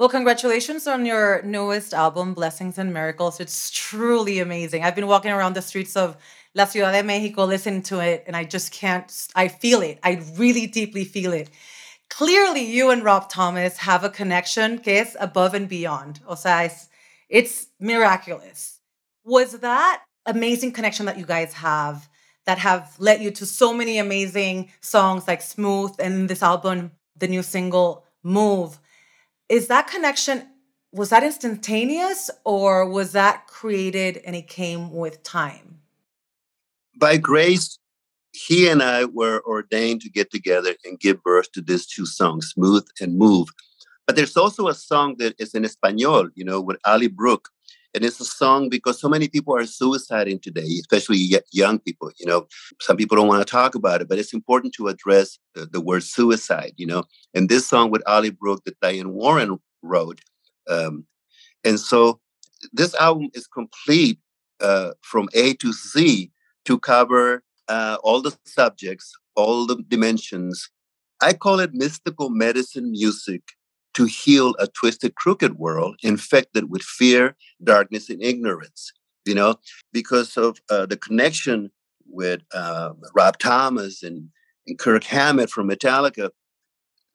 Well, 0.00 0.08
congratulations 0.08 0.86
on 0.86 1.04
your 1.04 1.42
newest 1.42 1.92
album, 1.92 2.32
Blessings 2.32 2.78
and 2.78 2.90
Miracles. 2.90 3.38
It's 3.38 3.70
truly 3.70 4.38
amazing. 4.38 4.82
I've 4.82 4.94
been 4.94 5.06
walking 5.06 5.30
around 5.30 5.52
the 5.52 5.60
streets 5.60 5.94
of 5.94 6.16
La 6.54 6.64
Ciudad 6.64 6.92
de 6.92 7.02
Mexico 7.02 7.44
listening 7.44 7.82
to 7.82 8.00
it, 8.00 8.24
and 8.26 8.34
I 8.34 8.44
just 8.44 8.72
can't, 8.72 9.12
I 9.34 9.48
feel 9.48 9.82
it. 9.82 9.98
I 10.02 10.22
really 10.38 10.66
deeply 10.66 11.04
feel 11.04 11.34
it. 11.34 11.50
Clearly, 12.08 12.64
you 12.64 12.88
and 12.90 13.04
Rob 13.04 13.28
Thomas 13.28 13.76
have 13.76 14.02
a 14.02 14.08
connection 14.08 14.78
que 14.78 15.04
above 15.20 15.52
and 15.52 15.68
beyond. 15.68 16.20
O 16.26 16.34
sea, 16.34 16.64
it's, 16.64 16.88
it's 17.28 17.66
miraculous. 17.78 18.80
Was 19.22 19.58
that 19.60 20.02
amazing 20.24 20.72
connection 20.72 21.04
that 21.06 21.18
you 21.18 21.26
guys 21.26 21.52
have 21.52 22.08
that 22.46 22.58
have 22.58 22.94
led 22.98 23.20
you 23.20 23.30
to 23.32 23.46
so 23.46 23.72
many 23.72 23.98
amazing 23.98 24.70
songs 24.80 25.28
like 25.28 25.42
Smooth 25.42 25.94
and 25.98 26.28
this 26.28 26.42
album, 26.42 26.92
the 27.16 27.28
new 27.28 27.42
single, 27.42 28.04
Move? 28.22 28.78
is 29.50 29.66
that 29.66 29.88
connection 29.88 30.46
was 30.92 31.10
that 31.10 31.22
instantaneous 31.22 32.30
or 32.44 32.88
was 32.88 33.12
that 33.12 33.46
created 33.48 34.16
and 34.24 34.34
it 34.34 34.48
came 34.48 34.90
with 34.92 35.22
time 35.22 35.80
by 36.96 37.16
grace 37.16 37.78
he 38.32 38.68
and 38.68 38.82
i 38.82 39.04
were 39.04 39.42
ordained 39.46 40.00
to 40.00 40.08
get 40.08 40.30
together 40.30 40.74
and 40.84 41.00
give 41.00 41.22
birth 41.22 41.50
to 41.52 41.60
these 41.60 41.84
two 41.84 42.06
songs 42.06 42.52
smooth 42.54 42.86
and 43.00 43.18
move 43.18 43.48
but 44.06 44.16
there's 44.16 44.36
also 44.36 44.68
a 44.68 44.74
song 44.74 45.16
that 45.18 45.34
is 45.38 45.54
in 45.54 45.64
espanol 45.64 46.28
you 46.34 46.44
know 46.44 46.60
with 46.60 46.78
Ally 46.86 47.08
Brooke 47.08 47.50
and 47.94 48.04
it's 48.04 48.20
a 48.20 48.24
song 48.24 48.68
because 48.68 49.00
so 49.00 49.08
many 49.08 49.28
people 49.28 49.54
are 49.54 49.62
suiciding 49.62 50.40
today 50.40 50.66
especially 50.80 51.18
young 51.52 51.78
people 51.78 52.10
you 52.18 52.26
know? 52.26 52.46
Some 52.80 52.96
people 52.96 53.16
don't 53.16 53.28
want 53.28 53.46
to 53.46 53.50
talk 53.50 53.74
about 53.74 54.00
it 54.00 54.08
but 54.08 54.18
it's 54.18 54.34
important 54.34 54.74
to 54.74 54.88
address 54.88 55.38
the, 55.54 55.66
the 55.66 55.80
word 55.80 56.02
suicide 56.02 56.72
you 56.76 56.86
know? 56.86 57.04
And 57.34 57.48
this 57.48 57.66
song 57.66 57.90
with 57.90 58.02
Ally 58.06 58.30
Brooke 58.30 58.64
that 58.64 58.80
diane 58.80 59.12
warren 59.12 59.58
wrote 59.82 60.20
um, 60.68 61.04
and 61.64 61.78
so 61.78 62.20
this 62.72 62.94
album 62.94 63.30
is 63.34 63.46
complete 63.46 64.18
uh, 64.60 64.92
from 65.00 65.28
a 65.34 65.54
to 65.54 65.72
z 65.72 66.30
to 66.64 66.78
cover 66.78 67.42
uh, 67.68 67.96
all 68.02 68.20
the 68.20 68.36
subjects 68.44 69.14
all 69.40 69.66
the 69.66 69.82
dimensions. 69.88 70.68
I 71.20 71.32
call 71.32 71.60
it 71.60 71.74
mystical 71.74 72.30
medicine 72.30 72.90
music 72.90 73.42
to 73.94 74.04
heal 74.04 74.54
a 74.58 74.66
twisted, 74.68 75.14
crooked 75.14 75.58
world 75.58 75.96
infected 76.02 76.70
with 76.70 76.82
fear, 76.82 77.36
darkness, 77.62 78.08
and 78.08 78.22
ignorance. 78.22 78.92
You 79.26 79.34
know, 79.34 79.56
because 79.92 80.36
of 80.36 80.60
uh, 80.70 80.86
the 80.86 80.96
connection 80.96 81.70
with 82.06 82.40
uh, 82.54 82.92
Rob 83.14 83.38
Thomas 83.38 84.02
and, 84.02 84.28
and 84.66 84.78
Kirk 84.78 85.04
Hammett 85.04 85.50
from 85.50 85.68
Metallica, 85.68 86.30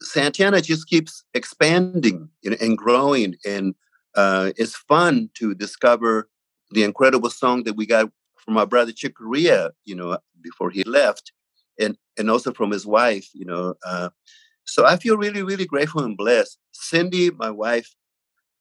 Santana 0.01 0.61
just 0.61 0.87
keeps 0.87 1.23
expanding 1.33 2.29
and 2.43 2.77
growing. 2.77 3.35
And 3.45 3.75
uh, 4.15 4.51
it's 4.57 4.75
fun 4.75 5.29
to 5.35 5.55
discover 5.55 6.29
the 6.71 6.83
incredible 6.83 7.29
song 7.29 7.63
that 7.63 7.75
we 7.75 7.85
got 7.85 8.11
from 8.37 8.57
our 8.57 8.65
brother 8.65 8.91
Chick 8.91 9.15
Corea, 9.15 9.71
you 9.85 9.95
know, 9.95 10.17
before 10.41 10.69
he 10.69 10.83
left, 10.83 11.31
and 11.79 11.97
and 12.17 12.29
also 12.29 12.53
from 12.53 12.71
his 12.71 12.85
wife, 12.85 13.29
you 13.33 13.45
know, 13.45 13.75
uh, 13.85 14.09
so 14.65 14.85
I 14.85 14.97
feel 14.97 15.17
really, 15.17 15.43
really 15.43 15.65
grateful 15.65 16.03
and 16.03 16.17
blessed. 16.17 16.57
Cindy, 16.71 17.31
my 17.31 17.49
wife, 17.49 17.95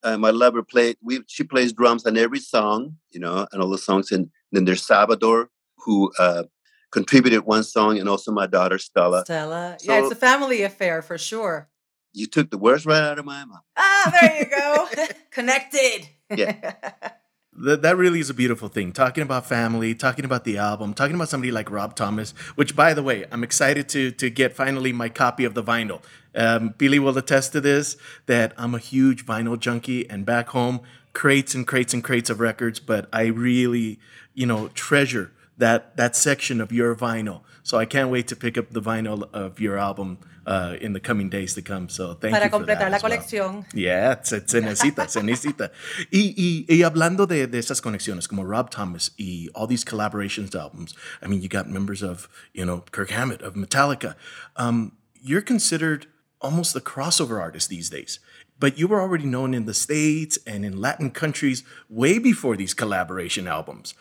uh, 0.02 0.18
my 0.18 0.30
lover, 0.30 0.62
played. 0.62 0.96
We 1.02 1.20
she 1.26 1.44
plays 1.44 1.72
drums 1.72 2.06
on 2.06 2.16
every 2.16 2.40
song, 2.40 2.96
you 3.10 3.20
know, 3.20 3.46
and 3.52 3.62
all 3.62 3.70
the 3.70 3.78
songs. 3.78 4.12
And 4.12 4.30
then 4.52 4.64
there's 4.64 4.86
Salvador, 4.86 5.50
who 5.78 6.12
uh, 6.18 6.44
contributed 6.92 7.44
one 7.44 7.64
song, 7.64 7.98
and 7.98 8.08
also 8.08 8.32
my 8.32 8.46
daughter 8.46 8.78
Stella. 8.78 9.24
Stella, 9.24 9.76
so, 9.80 9.92
yeah, 9.92 10.00
it's 10.00 10.12
a 10.12 10.16
family 10.16 10.62
affair 10.62 11.02
for 11.02 11.18
sure. 11.18 11.68
You 12.12 12.26
took 12.26 12.50
the 12.50 12.58
words 12.58 12.86
right 12.86 13.02
out 13.02 13.18
of 13.18 13.24
my 13.24 13.44
mouth. 13.44 13.64
Ah, 13.76 14.10
there 14.12 14.38
you 14.38 14.46
go. 14.46 14.88
Connected. 15.30 16.08
Yeah. 16.30 16.74
that, 17.56 17.82
that 17.82 17.96
really 17.96 18.20
is 18.20 18.30
a 18.30 18.34
beautiful 18.34 18.68
thing. 18.68 18.92
Talking 18.92 19.22
about 19.22 19.46
family, 19.46 19.94
talking 19.94 20.24
about 20.24 20.44
the 20.44 20.58
album, 20.58 20.94
talking 20.94 21.14
about 21.14 21.28
somebody 21.28 21.50
like 21.50 21.70
Rob 21.70 21.94
Thomas, 21.94 22.32
which, 22.54 22.74
by 22.74 22.94
the 22.94 23.02
way, 23.02 23.24
I'm 23.30 23.44
excited 23.44 23.88
to 23.90 24.10
to 24.12 24.30
get 24.30 24.54
finally 24.54 24.92
my 24.92 25.08
copy 25.08 25.44
of 25.44 25.54
the 25.54 25.62
vinyl. 25.62 26.02
Um, 26.34 26.74
Billy 26.76 26.98
will 26.98 27.16
attest 27.16 27.52
to 27.52 27.60
this 27.60 27.96
that 28.26 28.52
I'm 28.56 28.74
a 28.74 28.78
huge 28.78 29.24
vinyl 29.24 29.58
junkie, 29.58 30.08
and 30.08 30.26
back 30.26 30.48
home, 30.48 30.80
crates 31.12 31.54
and 31.54 31.66
crates 31.66 31.94
and 31.94 32.02
crates 32.02 32.30
of 32.30 32.40
records. 32.40 32.80
But 32.80 33.08
I 33.12 33.26
really, 33.26 33.98
you 34.34 34.46
know, 34.46 34.68
treasure 34.68 35.30
that 35.58 35.96
that 35.96 36.16
section 36.16 36.60
of 36.60 36.72
your 36.72 36.94
vinyl. 36.94 37.42
So 37.62 37.78
I 37.78 37.86
can't 37.86 38.10
wait 38.10 38.28
to 38.28 38.36
pick 38.36 38.58
up 38.58 38.70
the 38.70 38.82
vinyl 38.82 39.28
of 39.32 39.58
your 39.60 39.78
album 39.78 40.18
uh, 40.46 40.76
in 40.80 40.92
the 40.92 41.00
coming 41.00 41.30
days 41.30 41.54
to 41.54 41.62
come. 41.62 41.88
So 41.88 42.14
thank 42.14 42.34
Para 42.34 42.44
you 42.44 42.50
for 42.50 42.58
completar 42.58 42.90
that 42.90 42.92
la 42.92 42.98
colección. 42.98 43.52
Well. 43.54 43.64
Yeah, 43.72 44.20
se, 44.22 44.42
se 44.46 44.60
necesita, 44.60 45.08
se 45.08 45.20
necesita. 45.20 45.70
Y, 46.12 46.34
y, 46.36 46.66
y 46.68 46.82
hablando 46.82 47.26
de, 47.26 47.46
de 47.46 47.58
esas 47.58 47.80
conexiones, 47.80 48.28
como 48.28 48.44
Rob 48.44 48.70
Thomas 48.70 49.10
y 49.18 49.48
all 49.54 49.66
these 49.66 49.84
collaborations 49.84 50.54
albums, 50.54 50.94
I 51.22 51.26
mean, 51.26 51.40
you 51.40 51.48
got 51.48 51.68
members 51.68 52.02
of, 52.02 52.28
you 52.52 52.64
know, 52.64 52.84
Kirk 52.90 53.10
Hammett 53.10 53.42
of 53.42 53.54
Metallica. 53.54 54.16
Um, 54.56 54.92
you're 55.22 55.42
considered 55.42 56.06
almost 56.40 56.74
the 56.74 56.80
crossover 56.80 57.40
artist 57.40 57.70
these 57.70 57.88
days. 57.88 58.20
But 58.60 58.78
you 58.78 58.86
were 58.86 59.00
already 59.00 59.24
known 59.24 59.52
in 59.52 59.66
the 59.66 59.74
States 59.74 60.38
and 60.46 60.64
in 60.64 60.80
Latin 60.80 61.10
countries 61.10 61.64
way 61.88 62.18
before 62.18 62.56
these 62.56 62.72
collaboration 62.72 63.48
albums. 63.48 63.94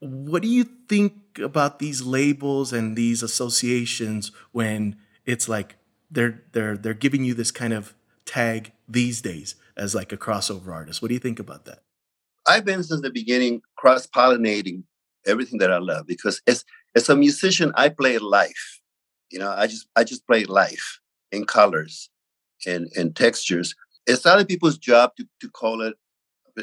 What 0.00 0.42
do 0.42 0.48
you 0.48 0.64
think 0.88 1.38
about 1.38 1.78
these 1.78 2.02
labels 2.02 2.72
and 2.72 2.96
these 2.96 3.22
associations 3.22 4.30
when 4.52 4.96
it's 5.24 5.48
like 5.48 5.76
they're 6.10 6.42
they're 6.52 6.76
they're 6.76 6.94
giving 6.94 7.24
you 7.24 7.34
this 7.34 7.50
kind 7.50 7.72
of 7.72 7.94
tag 8.24 8.72
these 8.88 9.22
days 9.22 9.54
as 9.76 9.94
like 9.94 10.12
a 10.12 10.16
crossover 10.16 10.72
artist. 10.72 11.02
What 11.02 11.08
do 11.08 11.14
you 11.14 11.20
think 11.20 11.38
about 11.38 11.64
that? 11.64 11.80
I've 12.46 12.64
been 12.64 12.82
since 12.82 13.00
the 13.00 13.10
beginning 13.10 13.62
cross 13.76 14.06
pollinating 14.06 14.84
everything 15.26 15.58
that 15.58 15.72
I 15.72 15.78
love 15.78 16.06
because 16.06 16.40
as 16.46 16.64
as 16.94 17.08
a 17.08 17.16
musician 17.16 17.72
I 17.76 17.88
play 17.88 18.18
life. 18.18 18.80
You 19.30 19.40
know, 19.40 19.50
I 19.50 19.66
just 19.66 19.88
I 19.96 20.04
just 20.04 20.26
play 20.26 20.44
life 20.44 21.00
in 21.32 21.44
colors 21.44 22.10
and 22.66 22.88
and 22.96 23.14
textures. 23.14 23.74
It's 24.06 24.24
other 24.24 24.44
people's 24.44 24.78
job 24.78 25.16
to 25.16 25.26
to 25.40 25.50
call 25.50 25.82
it 25.82 25.96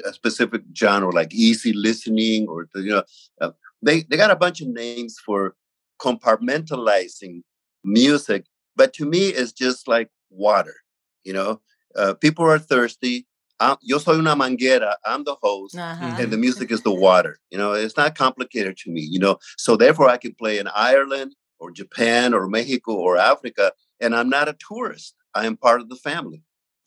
a 0.05 0.13
specific 0.13 0.63
genre 0.75 1.11
like 1.11 1.33
easy 1.33 1.73
listening 1.73 2.47
or 2.47 2.67
you 2.75 2.91
know 2.91 3.03
uh, 3.41 3.51
they 3.81 4.01
they 4.03 4.17
got 4.17 4.31
a 4.31 4.35
bunch 4.35 4.61
of 4.61 4.67
names 4.67 5.17
for 5.23 5.55
compartmentalizing 5.99 7.41
music 7.83 8.45
but 8.75 8.93
to 8.93 9.05
me, 9.05 9.29
it's 9.29 9.51
just 9.51 9.87
like 9.87 10.09
water. 10.29 10.75
You 11.23 11.33
know, 11.33 11.61
uh, 11.95 12.13
people 12.15 12.45
are 12.45 12.59
thirsty. 12.59 13.27
I'm, 13.59 13.77
yo 13.81 13.97
soy 13.97 14.15
una 14.15 14.35
manguera. 14.35 14.95
I'm 15.05 15.23
the 15.23 15.35
host, 15.41 15.77
uh-huh. 15.77 16.17
and 16.19 16.31
the 16.31 16.37
music 16.45 16.71
is 16.71 16.81
the 16.81 16.93
water. 16.93 17.39
You 17.51 17.57
know, 17.57 17.73
it's 17.73 17.97
not 17.97 18.15
complicated 18.15 18.77
to 18.77 18.91
me. 18.91 19.01
You 19.01 19.19
know, 19.19 19.37
so 19.57 19.77
therefore 19.77 20.09
I 20.09 20.17
can 20.17 20.33
play 20.35 20.57
in 20.59 20.67
Ireland 20.67 21.35
or 21.59 21.71
Japan 21.71 22.33
or 22.33 22.47
Mexico 22.47 22.93
or 22.93 23.17
Africa, 23.17 23.71
and 24.01 24.15
I'm 24.15 24.29
not 24.29 24.49
a 24.49 24.57
tourist. 24.67 25.15
I 25.35 25.45
am 25.45 25.57
part 25.57 25.81
of 25.81 25.89
the 25.89 25.95
family. 25.95 26.43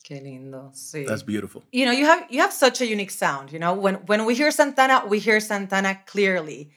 Qué 0.07 0.21
lindo. 0.23 0.71
Sí. 0.73 1.05
That's 1.07 1.25
beautiful. 1.25 1.65
You 1.73 1.87
know, 1.87 1.93
you 1.93 2.07
have 2.07 2.27
you 2.31 2.41
have 2.41 2.53
such 2.53 2.81
a 2.81 2.87
unique 2.87 3.11
sound. 3.11 3.51
You 3.51 3.59
know, 3.59 3.75
when 3.75 3.97
when 4.07 4.25
we 4.25 4.35
hear 4.35 4.51
Santana, 4.51 5.03
we 5.07 5.19
hear 5.19 5.41
Santana 5.41 5.99
clearly. 6.07 6.71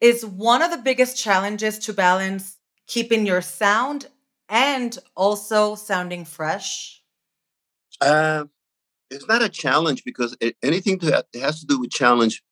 It's 0.00 0.24
one 0.24 0.62
of 0.62 0.70
the 0.70 0.78
biggest 0.78 1.18
challenges 1.18 1.78
to 1.80 1.92
balance 1.92 2.56
keeping 2.90 3.24
your 3.24 3.40
sound 3.40 4.08
and 4.48 4.98
also 5.16 5.76
sounding 5.76 6.24
fresh? 6.24 7.02
Uh, 8.00 8.44
it's 9.10 9.26
not 9.28 9.42
a 9.42 9.48
challenge 9.48 10.02
because 10.04 10.36
it, 10.40 10.56
anything 10.62 10.98
that 10.98 11.26
has 11.34 11.60
to 11.60 11.66
do 11.66 11.80
with 11.80 11.90
challenge, 11.90 12.42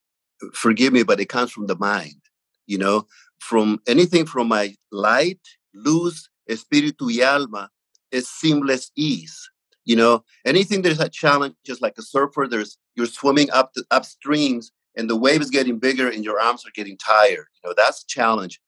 forgive 0.54 0.92
me, 0.92 1.02
but 1.02 1.20
it 1.20 1.28
comes 1.28 1.50
from 1.50 1.66
the 1.66 1.76
mind. 1.76 2.20
You 2.66 2.78
know, 2.78 3.06
from 3.40 3.80
anything 3.87 4.26
from 4.26 4.49
my 4.49 4.76
light, 4.92 5.40
luz, 5.75 6.28
espíritu 6.49 7.06
y 7.08 7.23
alma 7.23 7.68
is 8.12 8.28
seamless 8.28 8.90
ease. 8.94 9.50
You 9.88 9.97
know, 9.97 10.25
anything 10.45 10.83
there's 10.83 11.00
a 11.00 11.09
challenge, 11.09 11.54
just 11.64 11.83
like 11.83 11.95
a 11.99 12.02
surfer, 12.02 12.47
there's 12.47 12.78
you're 12.95 13.07
swimming 13.07 13.50
up 13.50 13.73
the 13.75 13.85
upstreams 13.90 14.66
and 14.97 15.09
the 15.09 15.16
wave 15.16 15.40
is 15.40 15.50
getting 15.50 15.78
bigger 15.78 16.09
and 16.09 16.25
your 16.25 16.40
arms 16.40 16.64
are 16.66 16.73
getting 16.75 16.99
tired. 16.99 17.47
You 17.62 17.71
know, 17.71 17.75
that's 17.76 18.02
a 18.02 18.07
challenge. 18.07 18.61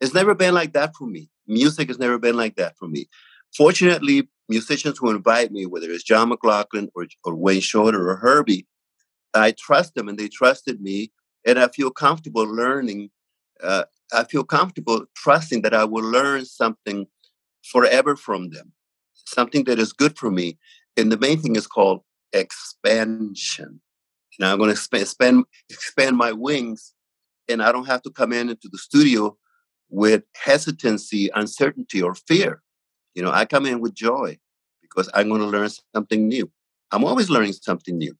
It's 0.00 0.14
never 0.14 0.34
been 0.34 0.54
like 0.54 0.72
that 0.72 0.96
for 0.96 1.06
me 1.06 1.28
music 1.46 1.88
has 1.88 1.98
never 1.98 2.18
been 2.18 2.36
like 2.36 2.56
that 2.56 2.76
for 2.78 2.88
me. 2.88 3.08
Fortunately, 3.56 4.28
musicians 4.48 4.98
who 4.98 5.10
invite 5.10 5.52
me, 5.52 5.66
whether 5.66 5.90
it's 5.90 6.04
John 6.04 6.30
McLaughlin 6.30 6.90
or, 6.94 7.06
or 7.24 7.34
Wayne 7.34 7.60
Shorter 7.60 8.08
or 8.08 8.16
Herbie, 8.16 8.66
I 9.34 9.52
trust 9.52 9.94
them 9.94 10.08
and 10.08 10.18
they 10.18 10.28
trusted 10.28 10.80
me, 10.80 11.12
and 11.46 11.58
I 11.58 11.68
feel 11.68 11.90
comfortable 11.90 12.44
learning. 12.44 13.10
Uh, 13.62 13.84
I 14.12 14.24
feel 14.24 14.44
comfortable 14.44 15.06
trusting 15.16 15.62
that 15.62 15.74
I 15.74 15.84
will 15.84 16.04
learn 16.04 16.44
something 16.44 17.06
forever 17.64 18.16
from 18.16 18.50
them, 18.50 18.72
something 19.32 19.64
that 19.64 19.78
is 19.78 19.92
good 19.92 20.18
for 20.18 20.30
me. 20.30 20.58
And 20.96 21.10
the 21.10 21.18
main 21.18 21.40
thing 21.40 21.56
is 21.56 21.66
called 21.66 22.00
expansion. 22.32 23.80
You 24.38 24.44
know, 24.44 24.52
I'm 24.52 24.58
going 24.58 24.68
to 24.68 24.72
expand, 24.72 25.02
expand, 25.02 25.44
expand 25.68 26.16
my 26.16 26.32
wings, 26.32 26.94
and 27.48 27.62
I 27.62 27.72
don't 27.72 27.86
have 27.86 28.02
to 28.02 28.10
come 28.10 28.32
in 28.32 28.48
into 28.48 28.68
the 28.70 28.78
studio 28.78 29.36
with 29.90 30.22
hesitancy, 30.34 31.30
uncertainty, 31.34 32.00
or 32.02 32.14
fear. 32.14 32.62
You 33.14 33.22
know, 33.22 33.30
I 33.30 33.44
come 33.44 33.66
in 33.66 33.80
with 33.80 33.94
joy 33.94 34.38
because 34.80 35.10
I'm 35.12 35.28
going 35.28 35.42
to 35.42 35.46
learn 35.46 35.68
something 35.94 36.28
new. 36.28 36.50
I'm 36.90 37.04
always 37.04 37.28
learning 37.28 37.52
something 37.54 37.96
new. 37.96 38.16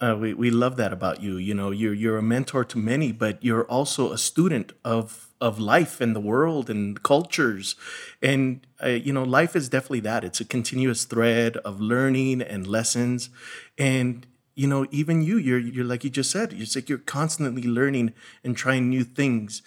Uh, 0.00 0.16
we, 0.18 0.32
we 0.32 0.50
love 0.50 0.76
that 0.76 0.92
about 0.92 1.22
you. 1.22 1.38
You 1.38 1.54
know, 1.54 1.70
you're 1.72 1.92
you're 1.94 2.18
a 2.18 2.22
mentor 2.22 2.64
to 2.64 2.78
many, 2.78 3.10
but 3.10 3.42
you're 3.42 3.64
also 3.64 4.12
a 4.12 4.18
student 4.18 4.72
of 4.84 5.28
of 5.40 5.58
life 5.58 6.00
and 6.00 6.14
the 6.14 6.20
world 6.20 6.70
and 6.70 7.02
cultures, 7.02 7.74
and 8.22 8.64
uh, 8.82 8.88
you 8.90 9.12
know, 9.12 9.24
life 9.24 9.56
is 9.56 9.68
definitely 9.68 10.00
that. 10.00 10.22
It's 10.22 10.40
a 10.40 10.44
continuous 10.44 11.04
thread 11.04 11.56
of 11.58 11.80
learning 11.80 12.42
and 12.42 12.64
lessons, 12.64 13.30
and 13.76 14.24
you 14.54 14.68
know, 14.68 14.86
even 14.92 15.22
you, 15.22 15.36
you're 15.36 15.58
you're 15.58 15.84
like 15.84 16.04
you 16.04 16.10
just 16.10 16.30
said, 16.30 16.52
it's 16.52 16.76
like 16.76 16.88
you're 16.88 16.98
constantly 16.98 17.62
learning 17.64 18.14
and 18.44 18.56
trying 18.56 18.88
new 18.88 19.02
things. 19.02 19.62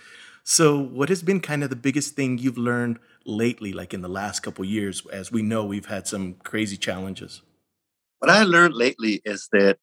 So, 0.45 0.79
what 0.79 1.09
has 1.09 1.21
been 1.23 1.41
kind 1.41 1.61
of 1.61 1.69
the 1.69 1.75
biggest 1.75 2.15
thing 2.15 2.37
you've 2.37 2.57
learned 2.57 2.99
lately, 3.25 3.73
like 3.73 3.93
in 3.93 4.01
the 4.01 4.07
last 4.09 4.39
couple 4.39 4.63
years? 4.63 5.05
As 5.11 5.29
we 5.29 5.41
know, 5.41 5.65
we've 5.65 5.85
had 5.87 6.07
some 6.07 6.35
crazy 6.35 6.77
challenges. 6.77 7.41
What 8.19 8.31
I 8.31 8.43
learned 8.43 8.73
lately 8.75 9.21
is 9.25 9.49
that 9.51 9.77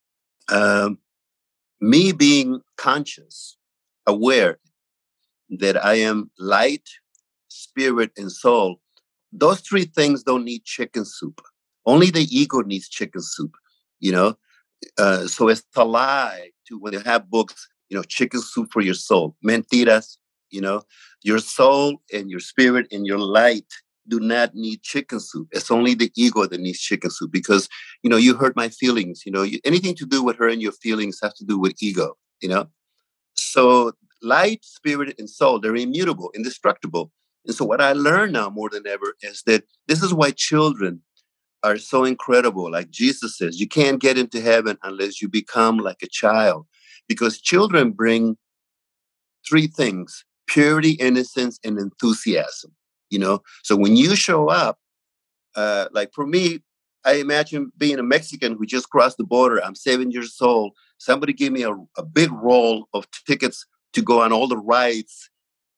um, 0.51 0.99
me 1.81 2.13
being 2.13 2.61
conscious, 2.77 3.57
aware 4.07 4.59
that 5.51 5.83
I 5.83 5.95
am 5.95 6.31
light, 6.39 6.89
spirit, 7.49 8.11
and 8.17 8.31
soul, 8.31 8.81
those 9.33 9.61
three 9.61 9.85
things 9.85 10.23
don't 10.23 10.45
need 10.45 10.65
chicken 10.65 11.05
soup. 11.05 11.41
Only 11.87 12.11
the 12.11 12.27
ego 12.31 12.61
needs 12.61 12.89
chicken 12.89 13.23
soup, 13.23 13.57
you 14.01 14.13
know? 14.13 14.37
Uh, 14.97 15.27
so 15.27 15.49
it's 15.49 15.65
a 15.77 15.85
lie 15.85 16.51
to 16.69 16.79
when 16.79 16.93
you 16.93 17.01
have 17.01 17.31
books, 17.31 17.69
you 17.89 17.97
know, 17.97 18.03
chicken 18.03 18.41
soup 18.41 18.69
for 18.73 18.81
your 18.83 18.95
soul. 18.95 19.37
Mentiras, 19.45 20.19
you 20.51 20.61
know, 20.61 20.83
your 21.23 21.39
soul 21.39 22.01
and 22.13 22.31
your 22.31 22.41
spirit 22.41 22.87
and 22.93 23.07
your 23.07 23.19
light 23.19 23.67
do 24.09 24.21
not 24.21 24.55
need 24.55 24.83
chicken 24.83 25.21
soup. 25.21 25.49
It's 25.53 25.71
only 25.71 25.95
the 25.95 26.11
ego 26.17 26.47
that 26.47 26.61
needs 26.61 26.81
chicken 26.81 27.11
soup 27.11 27.31
because, 27.31 27.69
you 28.03 28.11
know, 28.11 28.17
you 28.17 28.35
hurt 28.35 28.57
my 28.57 28.69
feelings. 28.69 29.23
You 29.25 29.33
know, 29.33 29.43
you, 29.43 29.61
anything 29.65 29.95
to 29.97 30.07
do 30.07 30.23
with 30.23 30.37
hurting 30.37 30.61
your 30.61 30.73
feelings 30.73 31.19
has 31.23 31.35
to 31.35 31.45
do 31.45 31.59
with 31.59 31.75
ego, 31.83 32.17
you 32.41 32.49
know? 32.49 32.69
So 33.35 33.93
light, 34.23 34.65
spirit, 34.65 35.15
and 35.19 35.29
soul, 35.29 35.61
they're 35.61 35.77
immutable, 35.77 36.31
indestructible. 36.35 37.13
And 37.47 37.55
so 37.55 37.65
what 37.65 37.81
I 37.81 37.93
learn 37.93 38.33
now 38.33 38.51
more 38.51 38.69
than 38.69 38.87
ever 38.87 39.15
is 39.23 39.43
that 39.47 39.65
this 39.87 40.03
is 40.03 40.13
why 40.13 40.33
children 40.33 41.03
are 41.63 41.79
so 41.79 42.05
incredible. 42.05 42.71
Like 42.71 42.91
Jesus 42.91 43.37
says, 43.37 43.61
you 43.61 43.69
can't 43.69 44.01
get 44.01 44.19
into 44.19 44.41
heaven 44.41 44.79
unless 44.83 45.21
you 45.21 45.29
become 45.29 45.79
like 45.79 46.03
a 46.03 46.09
child 46.09 46.67
because 47.09 47.41
children 47.41 47.93
bring 47.93 48.37
three 49.49 49.67
things 49.67 50.25
purity, 50.47 50.93
innocence, 50.93 51.59
and 51.63 51.79
enthusiasm 51.79 52.73
you 53.11 53.19
know? 53.19 53.43
So 53.63 53.77
when 53.77 53.97
you 53.97 54.15
show 54.17 54.49
up 54.49 54.79
uh, 55.59 55.89
like 55.93 56.11
for 56.15 56.27
me 56.27 56.61
i 57.05 57.15
imagine 57.15 57.73
being 57.77 57.99
a 57.99 58.03
mexican 58.03 58.57
who 58.57 58.65
just 58.65 58.89
crossed 58.91 59.17
the 59.19 59.25
border 59.25 59.63
i'm 59.65 59.75
seven 59.75 60.11
years 60.11 60.37
old 60.41 60.73
somebody 60.99 61.33
gave 61.33 61.53
me 61.53 61.63
a, 61.63 61.73
a 61.97 62.05
big 62.05 62.31
roll 62.33 62.89
of 62.95 63.07
tickets 63.27 63.67
to 63.93 64.03
go 64.03 64.23
on 64.23 64.33
all 64.33 64.47
the 64.47 64.57
rides 64.57 65.31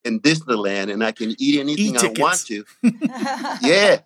in 0.05 0.21
disneyland 0.21 0.93
and 0.93 1.03
i 1.05 1.13
can 1.13 1.35
eat 1.39 1.59
anything 1.59 1.97
i 1.97 2.13
want 2.19 2.41
to. 2.47 2.65
Yeah 3.63 4.01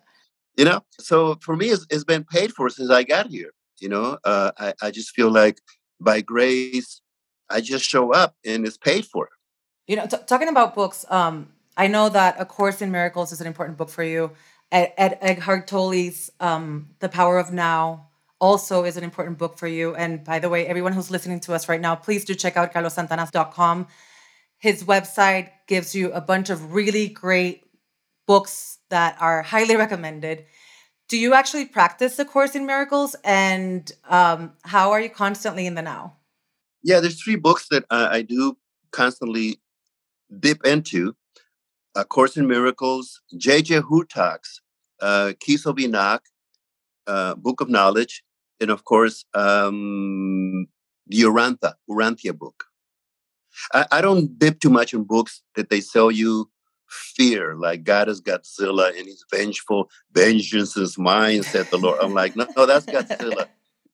you 0.57 0.63
know? 0.63 0.81
So 0.99 1.35
for 1.41 1.57
me 1.57 1.67
it's, 1.69 1.85
it's 1.89 2.05
been 2.05 2.23
paid 2.23 2.53
for 2.53 2.69
since 2.69 2.89
i 2.89 3.03
got 3.03 3.27
here 3.27 3.51
you 3.79 3.89
know? 3.89 4.17
Uh, 4.23 4.51
I, 4.57 4.73
I 4.81 4.91
just 4.91 5.09
feel 5.11 5.31
like 5.31 5.59
by 5.99 6.21
grace 6.21 7.01
i 7.49 7.59
just 7.61 7.85
show 7.85 8.13
up 8.13 8.35
and 8.45 8.65
it's 8.65 8.77
paid 8.77 9.05
for. 9.05 9.29
You 9.87 9.97
know 9.97 10.07
t- 10.07 10.17
talking 10.25 10.49
about 10.49 10.75
books 10.75 11.05
um 11.09 11.49
I 11.77 11.87
know 11.87 12.09
that 12.09 12.35
A 12.39 12.45
Course 12.45 12.81
in 12.81 12.91
Miracles 12.91 13.31
is 13.31 13.41
an 13.41 13.47
important 13.47 13.77
book 13.77 13.89
for 13.89 14.03
you. 14.03 14.31
Ed, 14.71 14.93
Ed 14.97 15.17
Eckhart 15.21 15.67
Tolle's 15.67 16.31
um, 16.39 16.89
The 16.99 17.09
Power 17.09 17.37
of 17.37 17.53
Now 17.53 18.09
also 18.39 18.83
is 18.83 18.97
an 18.97 19.03
important 19.03 19.37
book 19.37 19.57
for 19.57 19.67
you. 19.67 19.95
And 19.95 20.23
by 20.23 20.39
the 20.39 20.49
way, 20.49 20.67
everyone 20.67 20.93
who's 20.93 21.11
listening 21.11 21.39
to 21.41 21.53
us 21.53 21.69
right 21.69 21.81
now, 21.81 21.95
please 21.95 22.25
do 22.25 22.35
check 22.35 22.57
out 22.57 22.73
carlossantana.com. 22.73 23.87
His 24.57 24.83
website 24.83 25.51
gives 25.67 25.95
you 25.95 26.11
a 26.11 26.21
bunch 26.21 26.49
of 26.49 26.73
really 26.73 27.07
great 27.07 27.63
books 28.25 28.79
that 28.89 29.17
are 29.19 29.41
highly 29.41 29.75
recommended. 29.75 30.45
Do 31.07 31.17
you 31.17 31.33
actually 31.33 31.65
practice 31.65 32.15
the 32.15 32.25
Course 32.25 32.55
in 32.55 32.65
Miracles? 32.65 33.15
And 33.23 33.91
um, 34.09 34.53
how 34.63 34.91
are 34.91 35.01
you 35.01 35.09
constantly 35.09 35.67
in 35.67 35.75
the 35.75 35.81
now? 35.81 36.17
Yeah, 36.83 36.99
there's 36.99 37.21
three 37.21 37.35
books 37.35 37.67
that 37.69 37.85
uh, 37.89 38.09
I 38.11 38.21
do 38.21 38.57
constantly 38.91 39.59
dip 40.39 40.65
into. 40.65 41.15
A 41.95 42.03
Course 42.03 42.35
in 42.35 42.47
Miracles, 42.47 43.21
J.J. 43.37 43.81
Hurtak's 43.81 44.59
uh, 45.01 45.33
of 45.65 46.19
uh, 47.07 47.35
Book 47.35 47.61
of 47.61 47.69
Knowledge, 47.69 48.23
and 48.59 48.69
of 48.69 48.83
course, 48.83 49.25
um, 49.33 50.67
the 51.07 51.21
Urantia, 51.21 51.75
Urantia 51.89 52.37
book. 52.37 52.65
I, 53.73 53.85
I 53.91 54.01
don't 54.01 54.37
dip 54.37 54.59
too 54.59 54.69
much 54.69 54.93
in 54.93 55.03
books 55.03 55.41
that 55.55 55.69
they 55.69 55.81
sell 55.81 56.11
you 56.11 56.49
fear, 56.89 57.55
like 57.55 57.83
God 57.83 58.09
is 58.09 58.21
Godzilla 58.21 58.89
and 58.89 59.07
he's 59.07 59.25
vengeful. 59.31 59.89
Vengeance 60.11 60.75
is 60.77 60.97
mine, 60.97 61.43
said 61.43 61.67
the 61.71 61.77
Lord. 61.77 61.99
I'm 62.01 62.13
like, 62.13 62.35
no, 62.35 62.47
no, 62.55 62.65
that's 62.65 62.85
Godzilla. 62.85 63.47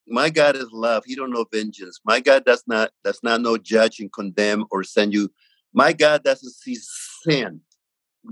My 0.08 0.30
God 0.30 0.56
is 0.56 0.70
love. 0.72 1.04
He 1.06 1.16
don't 1.16 1.32
know 1.32 1.46
vengeance. 1.52 2.00
My 2.04 2.20
God 2.20 2.46
does 2.46 2.64
not 2.68 2.92
does 3.04 3.20
not 3.24 3.42
know 3.42 3.58
judge 3.58 4.00
and 4.00 4.12
condemn 4.12 4.66
or 4.72 4.84
send 4.84 5.14
you. 5.14 5.32
My 5.74 5.94
God 5.94 6.24
doesn't 6.24 6.52
see 6.52 6.76
sin 6.76 7.62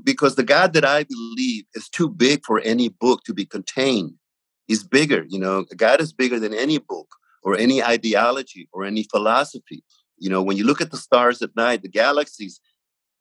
because 0.04 0.36
the 0.36 0.44
God 0.44 0.74
that 0.74 0.86
I 0.86 1.04
believe 1.04 1.66
is 1.74 1.90
too 1.90 2.10
big 2.10 2.46
for 2.46 2.60
any 2.60 2.90
book 2.90 3.24
to 3.26 3.34
be 3.34 3.46
contained. 3.46 4.14
He's 4.68 4.84
bigger, 4.84 5.26
you 5.28 5.40
know, 5.40 5.66
God 5.76 6.00
is 6.00 6.14
bigger 6.14 6.40
than 6.40 6.54
any 6.54 6.78
book 6.78 7.08
or 7.42 7.58
any 7.58 7.84
ideology 7.84 8.70
or 8.72 8.86
any 8.86 9.04
philosophy. 9.04 9.84
You 10.18 10.30
know, 10.30 10.44
when 10.44 10.58
you 10.58 10.64
look 10.64 10.82
at 10.82 10.92
the 10.92 10.98
stars 10.98 11.42
at 11.42 11.56
night, 11.56 11.82
the 11.82 11.90
galaxies, 11.90 12.60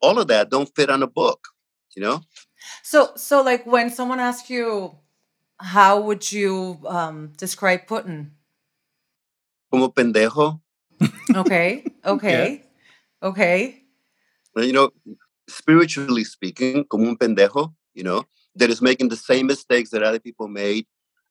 all 0.01 0.19
of 0.19 0.27
that 0.27 0.51
don't 0.51 0.69
fit 0.75 0.89
on 0.89 1.01
a 1.01 1.07
book, 1.07 1.47
you 1.95 2.03
know? 2.03 2.21
So 2.83 3.11
so 3.15 3.41
like 3.41 3.65
when 3.65 3.89
someone 3.89 4.19
asks 4.19 4.49
you 4.49 4.95
how 5.59 5.99
would 6.01 6.31
you 6.31 6.79
um 6.85 7.33
describe 7.37 7.87
Putin? 7.87 8.31
Como 9.71 9.89
pendejo. 9.89 10.61
Okay. 11.35 11.85
Okay. 12.05 12.61
yeah. 13.21 13.27
Okay. 13.27 13.83
You 14.55 14.73
know, 14.73 14.91
spiritually 15.49 16.23
speaking, 16.23 16.85
como 16.85 17.07
un 17.07 17.17
pendejo, 17.17 17.73
you 17.93 18.03
know, 18.03 18.25
that 18.55 18.69
is 18.69 18.81
making 18.81 19.09
the 19.09 19.15
same 19.15 19.47
mistakes 19.47 19.89
that 19.89 20.03
other 20.03 20.19
people 20.19 20.47
made. 20.47 20.85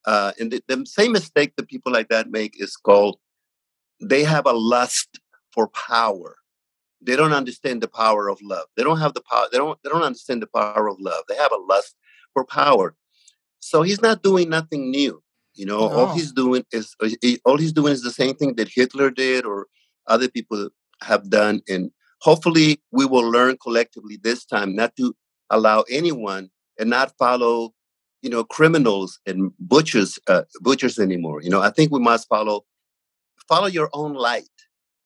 Uh, 0.07 0.33
and 0.39 0.51
the, 0.51 0.63
the 0.69 0.87
same 0.87 1.13
mistake 1.13 1.55
that 1.57 1.69
people 1.69 1.93
like 1.93 2.09
that 2.09 2.31
make 2.31 2.55
is 2.61 2.77
called 2.77 3.19
they 4.01 4.25
have 4.25 4.47
a 4.47 4.53
lust 4.53 5.21
for 5.53 5.69
power. 5.69 6.37
They 7.01 7.17
don't 7.17 7.33
understand 7.33 7.81
the 7.83 7.89
power 7.89 8.29
of 8.29 8.39
love. 8.43 8.67
They 8.77 8.83
don't 8.83 8.99
have 8.99 9.15
the 9.15 9.23
power. 9.23 9.47
They 9.51 9.59
don't. 9.59 9.79
They 9.83 9.91
don't 9.91 10.03
understand 10.03 10.43
the 10.43 10.49
power 10.49 10.89
of 10.89 10.97
love. 11.01 11.25
They 11.29 11.37
have 11.37 11.53
a 11.53 11.61
lust 11.69 11.95
for 12.33 12.45
power. 12.45 12.95
So 13.61 13.83
he's 13.83 14.03
not 14.03 14.23
doing 14.23 14.49
nothing 14.49 14.91
new. 14.91 15.23
You 15.55 15.67
know, 15.67 15.79
no. 15.79 15.89
all 15.89 16.15
he's 16.15 16.33
doing 16.33 16.65
is 16.73 16.95
all 17.45 17.57
he's 17.57 17.73
doing 17.73 17.93
is 17.93 18.03
the 18.03 18.11
same 18.11 18.35
thing 18.35 18.55
that 18.55 18.69
Hitler 18.69 19.11
did 19.11 19.45
or 19.45 19.67
other 20.07 20.29
people 20.29 20.71
have 21.03 21.31
done 21.31 21.63
in 21.67 21.91
hopefully 22.21 22.81
we 22.91 23.07
will 23.07 23.29
learn 23.31 23.57
collectively 23.63 24.19
this 24.23 24.45
time 24.45 24.75
not 24.75 24.95
to 24.97 25.15
allow 25.51 25.85
anyone 25.91 26.51
and 26.79 26.91
not 26.91 27.13
follow 27.19 27.73
you 28.23 28.31
know 28.31 28.45
criminals 28.45 29.21
and 29.27 29.53
butchers 29.59 30.19
uh, 30.27 30.43
butchers 30.61 30.99
anymore. 30.99 31.43
You 31.43 31.51
know 31.51 31.61
i 31.61 31.71
think 31.71 31.93
we 31.93 32.01
must 32.01 32.29
follow 32.29 32.65
follow 33.49 33.67
your 33.67 33.89
own 33.93 34.15
light. 34.15 34.49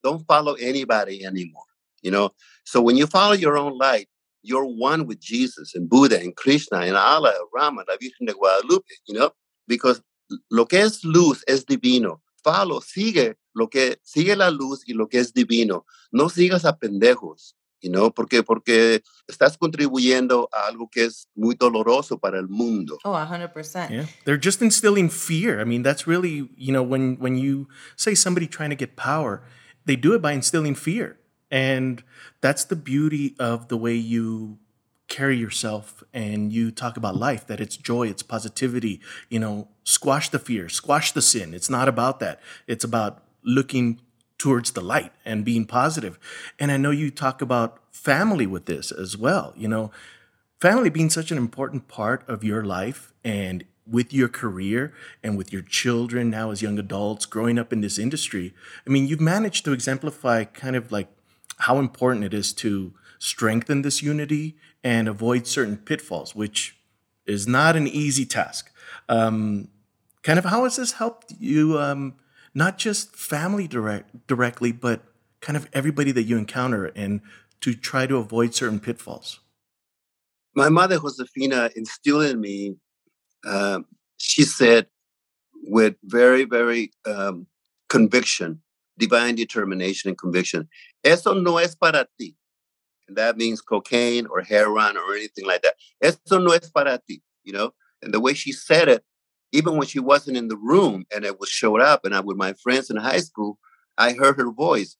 Don't 0.02 0.26
follow 0.26 0.54
anybody 0.54 1.24
anymore 1.24 1.64
you 2.02 2.10
know? 2.10 2.30
So 2.64 2.82
when 2.82 2.96
you 2.96 3.06
follow 3.06 3.34
your 3.34 3.56
own 3.56 3.78
light 3.78 4.08
you're 4.44 4.66
one 4.66 5.06
with 5.06 5.20
jesus 5.20 5.74
and 5.74 5.88
buddha 5.88 6.18
and 6.18 6.34
krishna 6.34 6.78
and 6.78 6.96
allah 6.96 7.32
rama 7.54 7.84
la 7.88 7.94
virgen 8.00 8.26
de 8.26 8.34
guadalupe 8.34 8.84
you 9.06 9.14
know? 9.14 9.30
Because 9.68 10.02
lo 10.50 10.64
que 10.66 10.80
es 10.80 11.04
luz 11.04 11.44
es 11.46 11.64
divino. 11.64 12.20
Follow 12.42 12.80
sigue 12.80 13.34
lo 13.54 13.68
que 13.68 13.98
sigue 14.02 14.36
la 14.36 14.50
luz 14.50 14.82
y 14.86 14.94
lo 14.94 15.08
que 15.08 15.18
es 15.18 15.32
divino. 15.32 15.84
No 16.10 16.28
sigas 16.28 16.64
a 16.64 16.78
pendejos, 16.78 17.56
you 17.80 17.90
know, 17.90 18.12
porque 18.12 18.42
porque 18.42 19.02
estás 19.26 19.56
contribuyendo 19.58 20.48
a 20.52 20.66
algo 20.66 20.88
que 20.90 21.04
es 21.04 21.28
muy 21.34 21.54
doloroso 21.54 22.18
para 22.18 22.38
el 22.38 22.48
mundo. 22.48 22.98
Oh, 23.04 23.14
100%. 23.14 23.90
Yeah. 23.90 24.06
They're 24.24 24.40
just 24.42 24.62
instilling 24.62 25.10
fear. 25.10 25.60
I 25.60 25.64
mean, 25.64 25.82
that's 25.82 26.06
really, 26.06 26.48
you 26.56 26.72
know, 26.72 26.82
when 26.82 27.16
when 27.18 27.36
you 27.36 27.68
say 27.96 28.14
somebody 28.14 28.46
trying 28.46 28.70
to 28.70 28.76
get 28.76 28.96
power, 28.96 29.42
they 29.84 29.96
do 29.96 30.14
it 30.14 30.22
by 30.22 30.32
instilling 30.32 30.74
fear. 30.74 31.18
And 31.50 32.02
that's 32.40 32.64
the 32.64 32.76
beauty 32.76 33.34
of 33.38 33.68
the 33.68 33.76
way 33.76 33.94
you 33.94 34.58
carry 35.12 35.36
yourself 35.36 36.02
and 36.14 36.50
you 36.54 36.70
talk 36.70 36.96
about 36.96 37.14
life 37.14 37.46
that 37.46 37.60
it's 37.60 37.76
joy 37.76 38.08
it's 38.08 38.22
positivity 38.22 38.98
you 39.28 39.38
know 39.38 39.68
squash 39.84 40.30
the 40.30 40.38
fear 40.38 40.70
squash 40.70 41.12
the 41.12 41.20
sin 41.20 41.52
it's 41.52 41.68
not 41.68 41.86
about 41.86 42.18
that 42.18 42.40
it's 42.66 42.82
about 42.82 43.21
looking 43.44 44.00
towards 44.38 44.72
the 44.72 44.80
light 44.80 45.12
and 45.24 45.44
being 45.44 45.64
positive. 45.64 46.18
And 46.58 46.72
I 46.72 46.76
know 46.76 46.90
you 46.90 47.10
talk 47.10 47.40
about 47.40 47.78
family 47.90 48.46
with 48.46 48.66
this 48.66 48.90
as 48.90 49.16
well. 49.16 49.52
You 49.56 49.68
know, 49.68 49.90
family 50.60 50.90
being 50.90 51.10
such 51.10 51.30
an 51.30 51.38
important 51.38 51.88
part 51.88 52.28
of 52.28 52.42
your 52.42 52.64
life 52.64 53.12
and 53.24 53.64
with 53.86 54.12
your 54.12 54.28
career 54.28 54.92
and 55.22 55.36
with 55.36 55.52
your 55.52 55.62
children 55.62 56.30
now 56.30 56.50
as 56.50 56.62
young 56.62 56.78
adults 56.78 57.26
growing 57.26 57.58
up 57.58 57.72
in 57.72 57.80
this 57.80 57.98
industry, 57.98 58.54
I 58.86 58.90
mean, 58.90 59.06
you've 59.06 59.20
managed 59.20 59.64
to 59.64 59.72
exemplify 59.72 60.44
kind 60.44 60.76
of 60.76 60.90
like 60.90 61.08
how 61.58 61.78
important 61.78 62.24
it 62.24 62.34
is 62.34 62.52
to 62.54 62.92
strengthen 63.18 63.82
this 63.82 64.02
unity 64.02 64.56
and 64.82 65.06
avoid 65.06 65.46
certain 65.46 65.76
pitfalls, 65.76 66.34
which 66.34 66.76
is 67.26 67.46
not 67.46 67.76
an 67.76 67.86
easy 67.86 68.24
task. 68.24 68.72
Um, 69.08 69.68
kind 70.22 70.38
of 70.38 70.46
how 70.46 70.64
has 70.64 70.76
this 70.76 70.92
helped 70.92 71.32
you, 71.38 71.78
um, 71.78 72.14
not 72.54 72.78
just 72.78 73.16
family 73.16 73.66
direct, 73.66 74.26
directly, 74.26 74.72
but 74.72 75.02
kind 75.40 75.56
of 75.56 75.68
everybody 75.72 76.12
that 76.12 76.24
you 76.24 76.38
encounter 76.38 76.86
and 76.86 77.20
to 77.60 77.74
try 77.74 78.06
to 78.06 78.16
avoid 78.16 78.54
certain 78.54 78.80
pitfalls? 78.80 79.40
My 80.54 80.68
mother, 80.68 80.98
Josefina, 80.98 81.70
instilled 81.74 82.24
in 82.24 82.40
me, 82.40 82.76
um, 83.46 83.86
she 84.18 84.42
said, 84.42 84.86
with 85.64 85.94
very, 86.04 86.44
very 86.44 86.92
um, 87.06 87.46
conviction, 87.88 88.60
divine 88.98 89.34
determination 89.34 90.08
and 90.08 90.18
conviction, 90.18 90.68
eso 91.04 91.34
no 91.34 91.56
es 91.58 91.74
para 91.74 92.06
ti. 92.18 92.36
And 93.08 93.16
that 93.16 93.36
means 93.36 93.60
cocaine 93.60 94.26
or 94.26 94.42
heroin 94.42 94.96
or 94.96 95.14
anything 95.14 95.46
like 95.46 95.62
that. 95.62 95.74
Eso 96.00 96.38
no 96.38 96.52
es 96.52 96.70
para 96.70 97.00
ti, 97.08 97.22
you 97.44 97.52
know? 97.52 97.72
And 98.02 98.12
the 98.12 98.20
way 98.20 98.34
she 98.34 98.52
said 98.52 98.88
it, 98.88 99.04
even 99.52 99.76
when 99.76 99.86
she 99.86 100.00
wasn't 100.00 100.36
in 100.36 100.48
the 100.48 100.56
room 100.56 101.04
and 101.14 101.24
it 101.24 101.38
was 101.38 101.48
showed 101.48 101.80
up 101.80 102.04
and 102.04 102.14
I 102.14 102.20
with 102.20 102.36
my 102.36 102.54
friends 102.54 102.90
in 102.90 102.96
high 102.96 103.20
school, 103.20 103.58
I 103.98 104.12
heard 104.12 104.36
her 104.36 104.50
voice. 104.50 104.96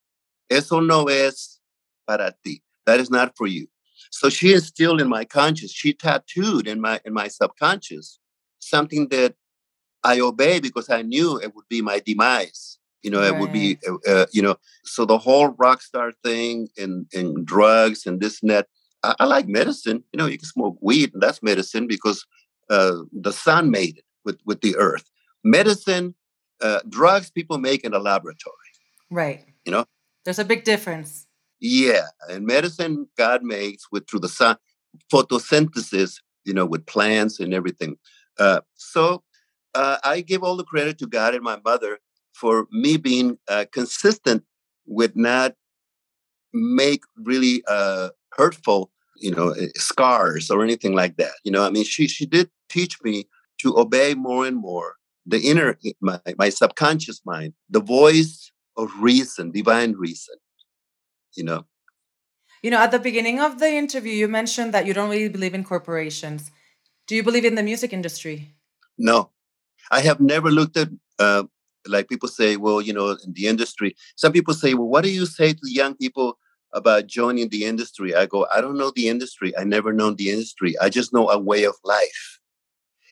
Eso 0.50 0.80
no 0.80 1.08
es 1.08 1.60
para 2.06 2.34
ti. 2.44 2.62
That 2.86 3.00
is 3.00 3.10
not 3.10 3.36
for 3.36 3.46
you. 3.46 3.66
So 4.10 4.28
she 4.28 4.52
instilled 4.52 5.00
in 5.00 5.08
my 5.08 5.24
conscious, 5.24 5.72
she 5.72 5.94
tattooed 5.94 6.68
in 6.68 6.80
my 6.80 7.00
in 7.04 7.12
my 7.12 7.28
subconscious 7.28 8.18
something 8.58 9.08
that 9.08 9.34
I 10.04 10.20
obey 10.20 10.60
because 10.60 10.90
I 10.90 11.02
knew 11.02 11.38
it 11.38 11.54
would 11.54 11.68
be 11.68 11.82
my 11.82 12.00
demise. 12.00 12.78
You 13.02 13.10
know, 13.10 13.20
right. 13.20 13.34
it 13.34 13.38
would 13.38 13.52
be, 13.52 13.78
uh, 13.88 13.96
uh, 14.08 14.26
you 14.32 14.42
know, 14.42 14.56
so 14.84 15.04
the 15.04 15.18
whole 15.18 15.48
rock 15.48 15.82
star 15.82 16.12
thing 16.22 16.68
and, 16.78 17.06
and 17.12 17.44
drugs 17.44 18.06
and 18.06 18.20
this 18.20 18.40
and 18.42 18.50
that. 18.50 18.68
I, 19.02 19.14
I 19.20 19.24
like 19.24 19.48
medicine. 19.48 20.04
You 20.12 20.18
know, 20.18 20.26
you 20.26 20.38
can 20.38 20.46
smoke 20.46 20.78
weed 20.80 21.12
and 21.12 21.22
that's 21.22 21.42
medicine 21.42 21.88
because 21.88 22.24
uh, 22.70 22.98
the 23.12 23.32
sun 23.32 23.70
made 23.70 23.98
it 23.98 24.04
with, 24.24 24.38
with 24.44 24.60
the 24.60 24.76
earth. 24.76 25.10
Medicine, 25.44 26.14
uh, 26.60 26.80
drugs 26.88 27.30
people 27.30 27.58
make 27.58 27.84
in 27.84 27.94
a 27.94 27.98
laboratory. 27.98 28.56
Right. 29.10 29.44
You 29.64 29.72
know, 29.72 29.84
there's 30.24 30.38
a 30.38 30.44
big 30.44 30.64
difference. 30.64 31.26
Yeah, 31.60 32.06
and 32.28 32.44
medicine 32.44 33.06
God 33.16 33.44
makes 33.44 33.84
with 33.92 34.08
through 34.08 34.20
the 34.20 34.28
sun, 34.28 34.56
photosynthesis. 35.12 36.18
You 36.44 36.54
know, 36.54 36.66
with 36.66 36.86
plants 36.86 37.38
and 37.38 37.54
everything. 37.54 37.98
Uh, 38.36 38.62
so 38.74 39.22
uh, 39.74 39.98
I 40.02 40.22
give 40.22 40.42
all 40.42 40.56
the 40.56 40.64
credit 40.64 40.98
to 40.98 41.06
God 41.06 41.34
and 41.34 41.44
my 41.44 41.60
mother 41.64 41.98
for 42.32 42.66
me 42.72 42.96
being 42.96 43.38
uh, 43.48 43.66
consistent 43.72 44.42
with 44.86 45.14
not 45.14 45.54
make 46.52 47.02
really 47.16 47.62
uh, 47.68 48.10
hurtful, 48.32 48.90
you 49.16 49.30
know, 49.30 49.50
eh, 49.50 49.68
scars 49.76 50.50
or 50.50 50.62
anything 50.62 50.94
like 50.94 51.16
that. 51.16 51.32
You 51.44 51.52
know, 51.52 51.64
I 51.64 51.70
mean, 51.70 51.84
she 51.84 52.08
she 52.08 52.26
did 52.26 52.50
teach 52.68 53.00
me 53.02 53.28
to 53.58 53.78
obey 53.78 54.14
more 54.14 54.46
and 54.46 54.56
more 54.56 54.96
the 55.26 55.38
inner 55.38 55.78
my, 56.00 56.20
my 56.36 56.48
subconscious 56.48 57.20
mind, 57.24 57.54
the 57.70 57.80
voice 57.80 58.50
of 58.76 58.90
reason, 59.00 59.50
divine 59.52 59.92
reason 59.92 60.34
you 61.36 61.44
know. 61.44 61.64
You 62.62 62.70
know, 62.70 62.78
at 62.78 62.92
the 62.92 62.98
beginning 62.98 63.40
of 63.40 63.58
the 63.58 63.68
interview, 63.68 64.12
you 64.12 64.28
mentioned 64.28 64.72
that 64.72 64.86
you 64.86 64.94
don't 64.94 65.10
really 65.10 65.28
believe 65.28 65.54
in 65.54 65.64
corporations. 65.64 66.50
Do 67.06 67.16
you 67.16 67.22
believe 67.22 67.44
in 67.44 67.56
the 67.56 67.62
music 67.62 67.92
industry? 67.92 68.54
No, 68.96 69.30
I 69.90 70.00
have 70.00 70.20
never 70.20 70.50
looked 70.50 70.76
at. 70.76 70.88
Uh, 71.18 71.44
like 71.88 72.08
people 72.08 72.28
say, 72.28 72.56
well, 72.56 72.80
you 72.80 72.92
know, 72.92 73.10
in 73.24 73.32
the 73.32 73.48
industry. 73.48 73.96
Some 74.14 74.32
people 74.32 74.54
say, 74.54 74.74
well, 74.74 74.86
what 74.86 75.02
do 75.02 75.10
you 75.10 75.26
say 75.26 75.52
to 75.52 75.60
young 75.64 75.96
people 75.96 76.38
about 76.72 77.08
joining 77.08 77.48
the 77.48 77.64
industry? 77.64 78.14
I 78.14 78.26
go, 78.26 78.46
I 78.54 78.60
don't 78.60 78.78
know 78.78 78.92
the 78.94 79.08
industry. 79.08 79.52
I 79.58 79.64
never 79.64 79.92
known 79.92 80.14
the 80.14 80.30
industry. 80.30 80.78
I 80.78 80.90
just 80.90 81.12
know 81.12 81.28
a 81.28 81.38
way 81.38 81.64
of 81.64 81.74
life, 81.82 82.38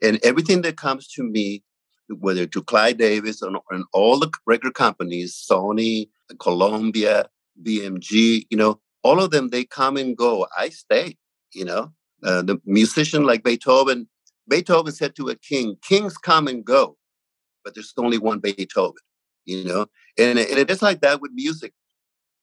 and 0.03 0.19
everything 0.23 0.63
that 0.63 0.77
comes 0.77 1.07
to 1.09 1.23
me, 1.23 1.63
whether 2.09 2.47
to 2.47 2.63
Clive 2.63 2.99
Davis 2.99 3.43
and, 3.43 3.57
and 3.71 3.85
all 3.93 4.19
the 4.19 4.31
record 4.47 4.75
companies, 4.75 5.35
Sony, 5.35 6.09
Columbia, 6.39 7.29
BMG, 7.63 8.47
you 8.51 8.57
know, 8.57 8.81
all 9.03 9.23
of 9.23 9.31
them, 9.31 9.49
they 9.49 9.65
come 9.65 9.97
and 9.97 10.17
go. 10.17 10.47
I 10.59 10.69
stay, 10.71 11.17
you 11.55 11.65
know. 11.65 11.93
Uh, 12.23 12.43
the 12.43 12.61
musician 12.67 13.25
like 13.25 13.43
Beethoven, 13.43 14.09
Beethoven 14.49 14.93
said 14.93 15.15
to 15.17 15.29
a 15.29 15.37
king, 15.37 15.77
kings 15.83 16.19
come 16.19 16.49
and 16.49 16.65
go, 16.65 16.97
but 17.65 17.75
there's 17.75 17.95
only 17.97 18.19
one 18.19 18.41
Beethoven, 18.41 18.95
you 19.47 19.65
know. 19.65 19.87
And, 20.19 20.39
and 20.39 20.59
it 20.59 20.71
is 20.71 20.83
like 20.83 21.01
that 21.01 21.21
with 21.21 21.31
music. 21.35 21.73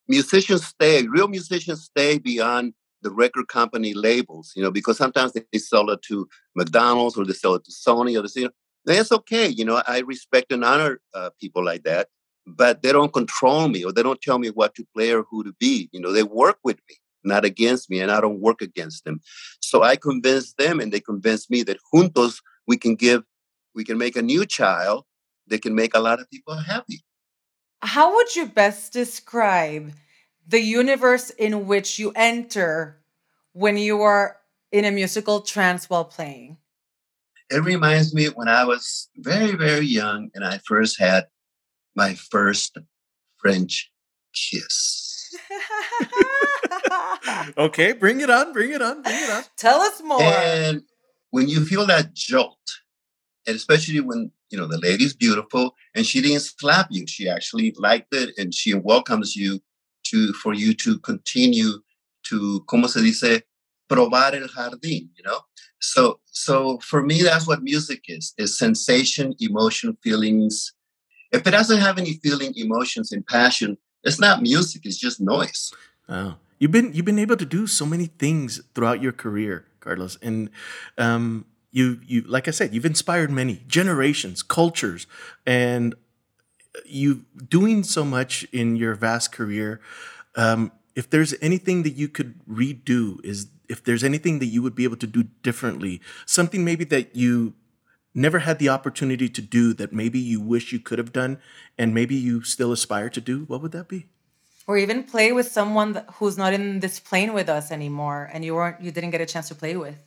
Musicians 0.07 0.65
stay, 0.65 1.05
real 1.05 1.27
musicians 1.27 1.83
stay 1.83 2.17
beyond 2.17 2.73
the 3.07 3.15
record 3.15 3.47
company 3.47 3.93
labels, 3.93 4.53
you 4.55 4.63
know, 4.63 4.71
because 4.71 4.97
sometimes 4.97 5.33
they 5.33 5.59
sell 5.59 5.89
it 5.89 6.01
to 6.03 6.27
McDonald's 6.55 7.17
or 7.17 7.25
they 7.25 7.33
sell 7.33 7.55
it 7.55 7.63
to 7.65 7.71
Sony 7.71 8.17
or 8.17 8.21
the, 8.21 8.31
you 8.35 8.45
know, 8.45 8.51
that's 8.85 9.11
okay. 9.11 9.47
You 9.47 9.65
know, 9.65 9.81
I 9.87 9.99
respect 9.99 10.51
and 10.51 10.63
honor 10.63 10.99
uh, 11.13 11.29
people 11.39 11.63
like 11.63 11.83
that 11.83 12.07
but 12.47 12.81
they 12.81 12.91
don't 12.91 13.11
control 13.11 13.67
me 13.67 13.83
or 13.83 13.91
they 13.91 14.01
don't 14.01 14.21
tell 14.21 14.39
me 14.39 14.49
what 14.49 14.73
to 14.75 14.87
play 14.95 15.11
or 15.11 15.23
who 15.23 15.43
to 15.43 15.53
be. 15.59 15.89
You 15.91 15.99
know, 15.99 16.13
they 16.13 16.23
work 16.23 16.57
with 16.63 16.77
me, 16.89 16.95
not 17.23 17.43
against 17.43 17.89
me, 17.89 17.99
and 17.99 18.09
I 18.09 18.21
don't 18.21 18.39
work 18.39 18.61
against 18.61 19.03
them. 19.03 19.19
So 19.59 19.83
I 19.83 19.97
convince 19.97 20.53
them 20.53 20.79
and 20.79 20.91
they 20.91 21.01
convince 21.01 21.49
me 21.49 21.63
that 21.63 21.77
juntos 21.93 22.39
we 22.65 22.77
can 22.77 22.95
give, 22.95 23.23
we 23.75 23.83
can 23.83 23.97
make 23.97 24.15
a 24.15 24.21
new 24.21 24.45
child 24.45 25.03
that 25.47 25.61
can 25.61 25.75
make 25.75 25.93
a 25.93 25.99
lot 25.99 26.21
of 26.21 26.29
people 26.29 26.55
happy. 26.55 27.03
How 27.81 28.15
would 28.15 28.35
you 28.35 28.45
best 28.47 28.93
describe 28.93 29.91
the 30.47 30.61
universe 30.61 31.29
in 31.31 31.67
which 31.67 31.99
you 31.99 32.11
enter 32.15 32.97
when 33.53 33.77
you 33.77 34.01
are 34.01 34.37
in 34.71 34.85
a 34.85 34.91
musical 34.91 35.41
trance 35.41 35.89
while 35.89 36.05
playing? 36.05 36.57
It 37.49 37.63
reminds 37.63 38.13
me 38.13 38.27
when 38.27 38.47
I 38.47 38.65
was 38.65 39.09
very, 39.17 39.55
very 39.55 39.85
young 39.85 40.29
and 40.33 40.43
I 40.43 40.59
first 40.59 40.99
had 40.99 41.27
my 41.95 42.15
first 42.15 42.77
French 43.37 43.91
kiss. 44.33 45.35
okay, 47.57 47.93
bring 47.93 48.21
it 48.21 48.29
on, 48.29 48.53
bring 48.53 48.71
it 48.71 48.81
on, 48.81 49.01
bring 49.01 49.15
it 49.15 49.29
on. 49.29 49.43
Tell 49.57 49.79
us 49.79 50.01
more. 50.03 50.21
And 50.21 50.83
when 51.31 51.47
you 51.47 51.65
feel 51.65 51.85
that 51.85 52.13
jolt, 52.13 52.57
and 53.45 53.55
especially 53.55 54.01
when 54.01 54.31
you 54.49 54.57
know 54.57 54.67
the 54.67 54.77
lady's 54.77 55.13
beautiful 55.13 55.75
and 55.95 56.05
she 56.05 56.21
didn't 56.21 56.41
slap 56.41 56.87
you, 56.89 57.05
she 57.07 57.29
actually 57.29 57.73
liked 57.77 58.13
it 58.13 58.33
and 58.37 58.53
she 58.53 58.73
welcomes 58.73 59.35
you 59.35 59.61
to 60.09 60.33
for 60.33 60.53
you 60.53 60.73
to 60.73 60.99
continue 60.99 61.73
to 62.23 62.61
como 62.67 62.87
se 62.87 63.01
dice 63.01 63.43
probar 63.89 64.33
el 64.35 64.47
jardín, 64.47 65.09
you 65.15 65.23
know. 65.23 65.39
So 65.79 66.19
so 66.25 66.79
for 66.79 67.03
me, 67.03 67.21
that's 67.23 67.47
what 67.47 67.63
music 67.63 68.03
is: 68.07 68.33
is 68.37 68.57
sensation, 68.57 69.35
emotion, 69.39 69.97
feelings, 70.03 70.73
if 71.31 71.45
it 71.45 71.51
doesn't 71.51 71.79
have 71.79 71.97
any 71.97 72.13
feeling, 72.23 72.53
emotions, 72.55 73.11
and 73.11 73.25
passion, 73.25 73.77
it's 74.03 74.19
not 74.19 74.41
music. 74.41 74.81
It's 74.85 74.97
just 74.97 75.19
noise. 75.19 75.71
You've 76.59 76.71
been 76.71 76.93
you've 76.93 77.05
been 77.05 77.19
able 77.19 77.37
to 77.37 77.45
do 77.45 77.67
so 77.67 77.85
many 77.85 78.07
things 78.07 78.61
throughout 78.73 79.01
your 79.01 79.11
career, 79.11 79.65
Carlos, 79.79 80.17
and 80.21 80.49
um, 80.97 81.45
you 81.71 81.99
you 82.05 82.21
like 82.21 82.47
I 82.47 82.51
said, 82.51 82.73
you've 82.73 82.85
inspired 82.85 83.29
many 83.29 83.63
generations, 83.67 84.41
cultures, 84.41 85.05
and 85.45 85.93
you 86.85 87.25
doing 87.49 87.83
so 87.83 88.03
much 88.03 88.43
in 88.51 88.75
your 88.75 88.95
vast 88.95 89.31
career. 89.31 89.79
Um, 90.35 90.71
if 90.95 91.09
there's 91.09 91.33
anything 91.41 91.83
that 91.83 91.93
you 91.93 92.07
could 92.07 92.39
redo, 92.47 93.23
is 93.23 93.47
if 93.69 93.83
there's 93.83 94.03
anything 94.03 94.39
that 94.39 94.47
you 94.47 94.61
would 94.61 94.75
be 94.75 94.83
able 94.83 94.97
to 94.97 95.07
do 95.07 95.23
differently, 95.43 96.01
something 96.25 96.63
maybe 96.63 96.83
that 96.85 97.15
you 97.15 97.53
never 98.17 98.39
had 98.39 98.57
the 98.57 98.67
opportunity 98.67 99.29
to 99.29 99.41
do 99.41 99.73
that 99.73 99.93
maybe 99.93 100.19
you 100.19 100.41
wish 100.41 100.73
you 100.73 100.79
could 100.79 100.97
have 100.97 101.13
done 101.13 101.39
and 101.77 101.93
maybe 101.93 102.15
you 102.15 102.41
still 102.41 102.71
aspire 102.71 103.09
to 103.09 103.21
do, 103.21 103.43
what 103.45 103.61
would 103.61 103.71
that 103.71 103.87
be? 103.87 104.07
Or 104.65 104.77
even 104.77 105.03
play 105.03 105.31
with 105.31 105.47
someone 105.47 106.03
who's 106.15 106.37
not 106.37 106.51
in 106.51 106.79
this 106.79 106.99
plane 106.99 107.33
with 107.33 107.47
us 107.47 107.71
anymore 107.71 108.29
and 108.33 108.43
you 108.43 108.55
weren't 108.55 108.81
you 108.81 108.91
didn't 108.91 109.11
get 109.11 109.21
a 109.21 109.25
chance 109.25 109.47
to 109.49 109.55
play 109.55 109.77
with. 109.77 109.97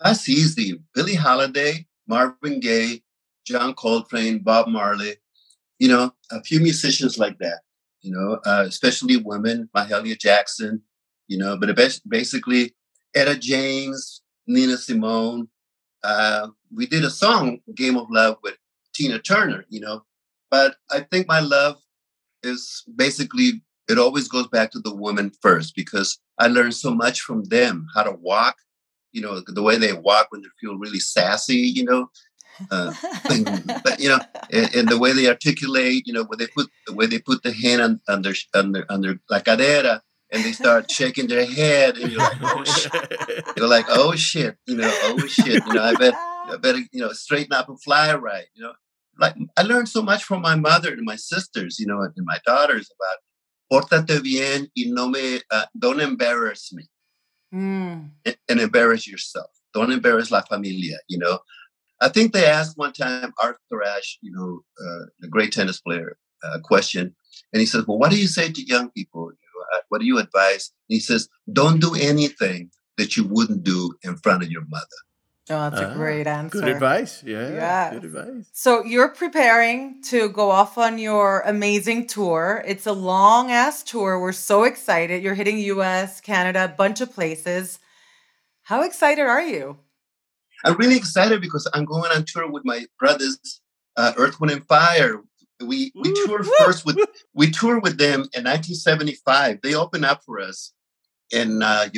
That's 0.00 0.28
easy. 0.28 0.80
Billie 0.94 1.14
Holiday, 1.14 1.86
Marvin 2.06 2.60
Gaye, 2.60 3.02
John 3.44 3.74
Coltrane, 3.74 4.38
Bob 4.38 4.68
Marley, 4.68 5.16
you 5.78 5.88
know, 5.88 6.12
a 6.30 6.42
few 6.42 6.60
musicians 6.60 7.18
like 7.18 7.38
that, 7.38 7.60
you 8.00 8.12
know, 8.12 8.40
uh, 8.44 8.64
especially 8.66 9.16
women, 9.16 9.68
Mahalia 9.76 10.18
Jackson, 10.18 10.82
you 11.28 11.38
know, 11.38 11.56
but 11.56 11.76
basically 12.08 12.74
Etta 13.14 13.36
James, 13.36 14.22
Nina 14.46 14.76
Simone, 14.76 15.48
uh, 16.02 16.48
we 16.74 16.86
did 16.86 17.04
a 17.04 17.10
song, 17.10 17.60
Game 17.74 17.96
of 17.96 18.06
Love, 18.10 18.36
with 18.42 18.56
Tina 18.94 19.18
Turner, 19.18 19.64
you 19.68 19.80
know. 19.80 20.04
But 20.50 20.76
I 20.90 21.00
think 21.00 21.26
my 21.26 21.40
love 21.40 21.76
is 22.42 22.84
basically, 22.94 23.62
it 23.88 23.98
always 23.98 24.28
goes 24.28 24.46
back 24.48 24.70
to 24.72 24.80
the 24.80 24.94
woman 24.94 25.32
first 25.40 25.74
because 25.74 26.18
I 26.38 26.48
learned 26.48 26.74
so 26.74 26.94
much 26.94 27.20
from 27.20 27.44
them 27.44 27.86
how 27.94 28.02
to 28.02 28.12
walk, 28.12 28.56
you 29.12 29.22
know, 29.22 29.40
the 29.46 29.62
way 29.62 29.76
they 29.78 29.92
walk 29.92 30.28
when 30.30 30.42
they 30.42 30.48
feel 30.60 30.76
really 30.76 31.00
sassy, 31.00 31.56
you 31.56 31.84
know. 31.84 32.10
Uh, 32.70 32.92
but 33.84 34.00
you 34.00 34.08
know, 34.08 34.20
and, 34.52 34.74
and, 34.74 34.88
the 34.88 34.98
way 34.98 35.12
they 35.12 35.28
articulate, 35.28 36.06
you 36.06 36.12
know, 36.12 36.24
where 36.24 36.36
they 36.36 36.46
put 36.46 36.68
the 36.86 36.92
way 36.92 37.06
they 37.06 37.18
put 37.18 37.42
the 37.42 37.52
hand 37.52 37.82
on, 37.82 38.00
on 38.08 38.22
their 38.22 38.34
on 38.54 38.72
their 38.72 38.90
on 38.90 39.00
their 39.00 39.18
la 39.30 39.40
cadera, 39.40 40.00
and 40.30 40.44
they 40.44 40.52
start 40.52 40.90
shaking 40.90 41.26
their 41.26 41.46
head, 41.46 41.96
and 41.96 42.12
you're 42.12 42.20
like, 42.20 42.38
oh 42.42 42.64
shit. 42.64 43.56
You're 43.56 43.68
like, 43.68 43.86
oh 43.88 44.14
shit, 44.14 44.56
you 44.66 44.76
know, 44.76 44.90
oh 45.04 45.26
shit, 45.26 45.64
you 45.66 45.72
know, 45.72 45.82
I 45.82 45.94
bet 45.94 46.14
I 46.14 46.56
better, 46.60 46.80
you 46.92 47.00
know, 47.00 47.12
straighten 47.12 47.52
up 47.52 47.68
and 47.68 47.80
fly 47.82 48.14
right, 48.14 48.46
you 48.54 48.62
know. 48.62 48.72
Like 49.18 49.36
I 49.56 49.62
learned 49.62 49.88
so 49.88 50.02
much 50.02 50.24
from 50.24 50.42
my 50.42 50.56
mother 50.56 50.92
and 50.92 51.04
my 51.04 51.16
sisters, 51.16 51.78
you 51.78 51.86
know, 51.86 52.02
and 52.02 52.12
my 52.18 52.38
daughters 52.44 52.90
about 52.90 53.18
pórtate 53.70 54.22
bien 54.22 54.68
y 54.76 54.84
no 54.86 55.08
me, 55.08 55.40
uh, 55.50 55.66
don't 55.78 56.00
embarrass 56.00 56.72
me. 56.72 56.84
Mm. 57.54 58.10
And, 58.24 58.36
and 58.48 58.60
embarrass 58.60 59.06
yourself. 59.06 59.50
Don't 59.72 59.92
embarrass 59.92 60.30
la 60.30 60.42
familia, 60.42 60.98
you 61.08 61.18
know. 61.18 61.38
I 62.04 62.10
think 62.10 62.32
they 62.32 62.44
asked 62.44 62.76
one 62.76 62.92
time 62.92 63.32
Arthur 63.42 63.82
Ashe, 63.82 64.18
you 64.20 64.30
know, 64.30 64.60
uh, 64.78 65.06
the 65.20 65.28
great 65.28 65.52
tennis 65.52 65.80
player, 65.80 66.18
a 66.44 66.46
uh, 66.46 66.58
question, 66.60 67.14
and 67.52 67.60
he 67.60 67.66
says, 67.66 67.86
"Well, 67.86 67.98
what 67.98 68.10
do 68.10 68.20
you 68.20 68.26
say 68.26 68.52
to 68.52 68.66
young 68.66 68.90
people? 68.90 69.32
You 69.32 69.48
know, 69.54 69.78
uh, 69.78 69.80
what 69.88 70.00
do 70.00 70.06
you 70.06 70.18
advise?" 70.18 70.70
And 70.88 70.94
he 70.94 71.00
says, 71.00 71.28
"Don't 71.50 71.80
do 71.80 71.94
anything 71.94 72.70
that 72.98 73.16
you 73.16 73.24
wouldn't 73.24 73.64
do 73.64 73.94
in 74.02 74.16
front 74.18 74.42
of 74.42 74.50
your 74.50 74.66
mother." 74.68 75.00
Oh, 75.50 75.68
that's 75.68 75.80
a 75.80 75.90
ah, 75.90 75.94
great 75.94 76.26
answer. 76.26 76.60
Good 76.60 76.68
advice. 76.68 77.22
Yeah. 77.22 77.52
Yeah. 77.52 77.90
Good 77.94 78.04
advice. 78.04 78.48
So 78.52 78.82
you're 78.82 79.10
preparing 79.10 80.02
to 80.04 80.30
go 80.30 80.50
off 80.50 80.78
on 80.78 80.98
your 80.98 81.40
amazing 81.44 82.06
tour. 82.06 82.62
It's 82.66 82.86
a 82.86 82.92
long 82.92 83.50
ass 83.50 83.82
tour. 83.82 84.18
We're 84.18 84.32
so 84.32 84.64
excited. 84.64 85.22
You're 85.22 85.34
hitting 85.34 85.58
US, 85.58 86.20
Canada, 86.22 86.64
a 86.64 86.68
bunch 86.68 87.02
of 87.02 87.12
places. 87.12 87.78
How 88.62 88.82
excited 88.82 89.26
are 89.26 89.42
you? 89.42 89.76
I'm 90.64 90.76
really 90.76 90.96
excited 90.96 91.40
because 91.40 91.68
I'm 91.74 91.84
going 91.84 92.10
on 92.10 92.24
tour 92.24 92.50
with 92.50 92.64
my 92.64 92.86
brothers, 92.98 93.60
uh, 93.96 94.12
Earth, 94.16 94.40
Wind, 94.40 94.52
and 94.52 94.66
Fire. 94.66 95.20
We 95.60 95.92
we 95.94 96.12
toured 96.24 96.46
first 96.58 96.84
with 96.84 96.98
we 97.34 97.50
toured 97.50 97.82
with 97.82 97.98
them 97.98 98.20
in 98.34 98.44
1975. 98.44 99.60
They 99.62 99.74
opened 99.74 100.04
up 100.04 100.22
for 100.24 100.40
us 100.40 100.72
in 101.30 101.62
uh, 101.62 101.88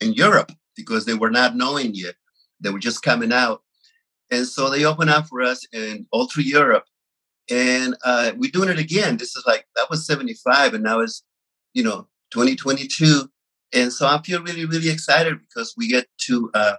in 0.00 0.12
Europe 0.12 0.52
because 0.76 1.04
they 1.06 1.14
were 1.14 1.30
not 1.30 1.56
knowing 1.56 1.94
yet. 1.94 2.14
They 2.60 2.70
were 2.70 2.78
just 2.78 3.02
coming 3.02 3.32
out. 3.32 3.62
And 4.30 4.46
so 4.46 4.70
they 4.70 4.84
opened 4.84 5.10
up 5.10 5.26
for 5.26 5.42
us 5.42 5.66
in 5.72 6.06
all 6.12 6.28
through 6.28 6.44
Europe. 6.44 6.84
And 7.50 7.96
uh, 8.04 8.32
we're 8.36 8.50
doing 8.50 8.68
it 8.68 8.78
again. 8.78 9.16
This 9.16 9.34
is 9.34 9.44
like, 9.46 9.66
that 9.74 9.90
was 9.90 10.06
75, 10.06 10.74
and 10.74 10.84
now 10.84 11.00
it's, 11.00 11.24
you 11.74 11.82
know, 11.82 12.06
2022. 12.32 13.28
And 13.72 13.92
so 13.92 14.06
I 14.06 14.20
feel 14.22 14.42
really, 14.42 14.64
really 14.64 14.90
excited 14.90 15.38
because 15.40 15.74
we 15.76 15.88
get 15.88 16.06
to 16.26 16.50
uh, 16.54 16.76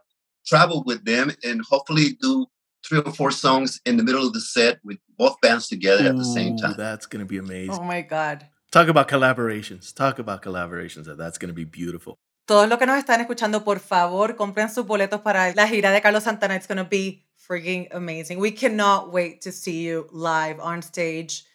travel 0.52 0.84
with 0.86 1.02
them 1.06 1.32
and 1.44 1.62
hopefully 1.74 2.18
do 2.22 2.46
three 2.86 3.00
or 3.00 3.14
four 3.14 3.32
songs 3.32 3.80
in 3.86 3.96
the 3.98 4.04
middle 4.04 4.26
of 4.28 4.34
the 4.34 4.42
set 4.42 4.80
with 4.84 4.98
both 5.18 5.36
bands 5.42 5.68
together 5.68 6.04
Ooh, 6.04 6.10
at 6.12 6.18
the 6.18 6.26
same 6.26 6.58
time. 6.58 6.76
That's 6.78 7.06
going 7.06 7.24
to 7.26 7.30
be 7.34 7.40
oh 7.40 7.44
amazing. 7.44 7.80
Oh 7.80 7.84
my 7.84 8.02
God. 8.02 8.46
Talk 8.72 8.88
about 8.88 9.08
collaborations. 9.08 9.94
Talk 9.94 10.20
about 10.20 10.42
collaborations. 10.42 11.06
That's 11.18 11.38
going 11.38 11.50
to 11.50 11.60
be 11.64 11.66
beautiful. 11.66 12.18
Todos 12.48 12.68
los 12.68 12.80
que 12.80 12.86
nos 12.86 12.98
están 12.98 13.22
escuchando, 13.22 13.64
por 13.64 13.80
favor, 13.80 14.36
compren 14.36 14.70
sus 14.70 14.86
boletos 14.86 15.22
para 15.22 15.54
la 15.56 15.68
gira 15.68 15.92
de 15.92 16.02
Carlos 16.02 16.24
Santana. 16.24 16.56
It's 16.56 16.68
going 16.68 16.84
to 16.84 16.90
be 16.90 17.24
freaking 17.38 17.88
amazing. 17.92 18.40
We 18.40 18.52
cannot 18.52 19.12
wait 19.14 19.42
to 19.42 19.52
see 19.52 19.82
you 19.82 20.08
live 20.12 20.60
on 20.60 20.82
stage, 20.82 21.46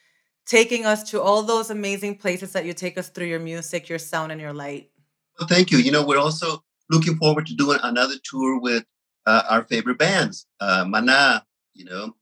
taking 0.47 0.87
us 0.87 1.11
to 1.11 1.21
all 1.21 1.43
those 1.43 1.71
amazing 1.71 2.17
places 2.17 2.53
that 2.53 2.65
you 2.65 2.73
take 2.73 2.97
us 2.97 3.09
through 3.11 3.27
your 3.27 3.41
music, 3.41 3.89
your 3.89 3.99
sound, 3.99 4.33
and 4.33 4.41
your 4.41 4.53
light. 4.55 4.91
Well, 5.39 5.49
thank 5.49 5.71
you. 5.71 5.79
You 5.79 5.91
know, 5.91 6.05
we're 6.05 6.19
also 6.19 6.63
looking 6.91 7.17
forward 7.17 7.47
to 7.47 7.55
doing 7.55 7.79
another 7.83 8.15
tour 8.25 8.61
with 8.61 8.85
uh, 9.27 9.43
our 9.49 9.65
favorite 9.65 9.99
bands, 9.99 10.47
uh, 10.61 10.85
Mana. 10.87 11.45
You 11.75 11.85
know, 11.85 12.15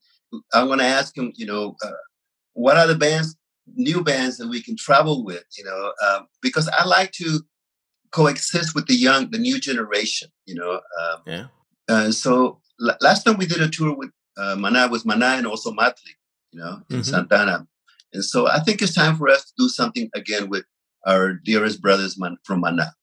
I'm 0.52 0.66
going 0.66 0.80
to 0.80 0.84
ask 0.84 1.16
him, 1.16 1.32
you 1.36 1.46
know, 1.46 1.76
uh, 1.84 1.90
what 2.54 2.76
are 2.76 2.86
the 2.86 2.94
bands, 2.94 3.36
new 3.74 4.02
bands 4.02 4.38
that 4.38 4.48
we 4.48 4.62
can 4.62 4.76
travel 4.76 5.24
with? 5.24 5.44
You 5.56 5.64
know, 5.64 5.92
um, 6.06 6.26
because 6.42 6.68
I 6.68 6.84
like 6.84 7.12
to 7.12 7.40
coexist 8.10 8.74
with 8.74 8.86
the 8.86 8.94
young, 8.94 9.30
the 9.30 9.38
new 9.38 9.60
generation. 9.60 10.28
You 10.46 10.56
know. 10.56 10.72
Um, 10.72 11.22
yeah. 11.26 11.46
Uh, 11.88 12.10
so 12.10 12.60
l- 12.80 12.96
last 13.00 13.24
time 13.24 13.36
we 13.36 13.46
did 13.46 13.60
a 13.60 13.68
tour 13.68 13.94
with 13.94 14.10
uh, 14.36 14.56
Mana 14.56 14.88
was 14.88 15.04
Mana 15.04 15.26
and 15.26 15.46
also 15.46 15.70
Matli, 15.70 16.14
you 16.50 16.60
know, 16.60 16.82
in 16.90 16.96
mm-hmm. 16.96 17.02
Santana. 17.02 17.66
And 18.12 18.24
so 18.24 18.48
I 18.48 18.60
think 18.60 18.80
it's 18.80 18.94
time 18.94 19.16
for 19.16 19.28
us 19.28 19.44
to 19.44 19.52
do 19.58 19.68
something 19.68 20.08
again 20.14 20.48
with 20.48 20.64
our 21.06 21.34
dearest 21.34 21.82
brothers 21.82 22.18
man- 22.18 22.38
from 22.44 22.60
Mana. 22.60 22.94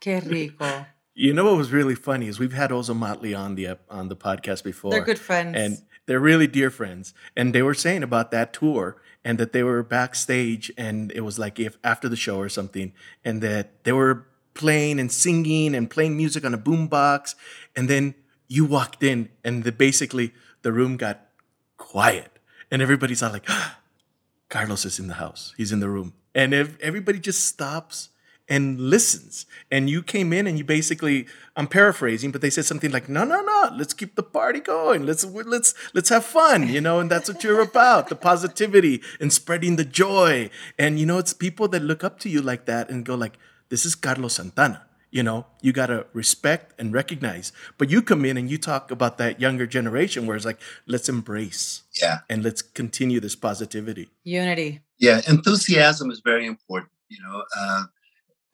Qué 0.00 0.24
rico. 0.24 0.86
You 1.14 1.32
know 1.32 1.44
what 1.44 1.56
was 1.56 1.72
really 1.72 1.94
funny 1.94 2.28
is 2.28 2.38
we've 2.38 2.52
had 2.52 2.70
Ozomatli 2.70 3.38
on 3.38 3.54
the 3.54 3.78
on 3.88 4.08
the 4.08 4.16
podcast 4.16 4.64
before. 4.64 4.90
They're 4.90 5.04
good 5.04 5.18
friends, 5.18 5.56
and 5.56 5.78
they're 6.06 6.20
really 6.20 6.46
dear 6.46 6.70
friends. 6.70 7.12
And 7.36 7.54
they 7.54 7.62
were 7.62 7.74
saying 7.74 8.02
about 8.02 8.30
that 8.30 8.52
tour 8.52 8.96
and 9.24 9.36
that 9.38 9.52
they 9.52 9.62
were 9.62 9.82
backstage, 9.82 10.72
and 10.78 11.12
it 11.12 11.20
was 11.20 11.38
like 11.38 11.58
if 11.58 11.78
after 11.84 12.08
the 12.08 12.16
show 12.16 12.38
or 12.38 12.48
something, 12.48 12.92
and 13.24 13.42
that 13.42 13.84
they 13.84 13.92
were 13.92 14.26
playing 14.54 15.00
and 15.00 15.10
singing 15.10 15.74
and 15.74 15.90
playing 15.90 16.16
music 16.16 16.44
on 16.44 16.54
a 16.54 16.58
boombox. 16.58 17.34
And 17.74 17.88
then 17.88 18.14
you 18.46 18.64
walked 18.64 19.02
in 19.02 19.30
and 19.44 19.64
the, 19.64 19.72
basically 19.72 20.32
the 20.62 20.72
room 20.72 20.96
got 20.96 21.26
quiet. 21.76 22.38
And 22.70 22.82
everybody's 22.82 23.22
all 23.22 23.32
like, 23.32 23.46
ah, 23.48 23.78
Carlos 24.48 24.84
is 24.84 24.98
in 24.98 25.08
the 25.08 25.14
house. 25.14 25.54
He's 25.56 25.72
in 25.72 25.80
the 25.80 25.88
room. 25.88 26.12
And 26.34 26.52
if 26.52 26.78
everybody 26.80 27.18
just 27.18 27.44
stops 27.44 28.09
and 28.50 28.80
listens. 28.80 29.46
And 29.70 29.88
you 29.88 30.02
came 30.02 30.32
in 30.32 30.48
and 30.48 30.58
you 30.58 30.64
basically, 30.64 31.26
I'm 31.56 31.68
paraphrasing, 31.68 32.32
but 32.32 32.40
they 32.40 32.50
said 32.50 32.64
something 32.64 32.90
like, 32.90 33.08
"No, 33.08 33.24
no, 33.24 33.40
no, 33.40 33.70
let's 33.78 33.94
keep 33.94 34.16
the 34.16 34.22
party 34.22 34.60
going. 34.60 35.06
Let's 35.06 35.24
let's 35.24 35.72
let's 35.94 36.08
have 36.08 36.24
fun, 36.24 36.68
you 36.68 36.80
know." 36.80 36.98
And 36.98 37.08
that's 37.10 37.28
what 37.28 37.44
you're 37.44 37.60
about, 37.60 38.08
the 38.08 38.16
positivity 38.16 39.00
and 39.20 39.32
spreading 39.32 39.76
the 39.76 39.84
joy. 39.84 40.50
And 40.78 40.98
you 40.98 41.06
know, 41.06 41.18
it's 41.18 41.32
people 41.32 41.68
that 41.68 41.82
look 41.82 42.02
up 42.02 42.18
to 42.20 42.28
you 42.28 42.42
like 42.42 42.66
that 42.66 42.90
and 42.90 43.04
go 43.04 43.14
like, 43.14 43.38
this 43.70 43.86
is 43.86 43.94
Carlos 43.94 44.34
Santana. 44.34 44.86
You 45.12 45.24
know, 45.24 45.46
you 45.60 45.72
got 45.72 45.86
to 45.86 46.06
respect 46.12 46.78
and 46.78 46.92
recognize. 46.92 47.52
But 47.78 47.90
you 47.90 48.00
come 48.00 48.24
in 48.24 48.36
and 48.36 48.48
you 48.48 48.58
talk 48.58 48.92
about 48.92 49.18
that 49.18 49.40
younger 49.40 49.66
generation 49.66 50.24
where 50.24 50.36
it's 50.36 50.44
like, 50.44 50.60
let's 50.86 51.08
embrace. 51.08 51.82
Yeah. 52.00 52.18
And 52.28 52.44
let's 52.44 52.62
continue 52.62 53.18
this 53.18 53.34
positivity. 53.34 54.08
Unity. 54.22 54.82
Yeah. 54.98 55.20
Enthusiasm 55.26 56.12
is 56.12 56.20
very 56.24 56.46
important. 56.46 56.92
You 57.08 57.18
know, 57.24 57.42
uh, 57.58 57.84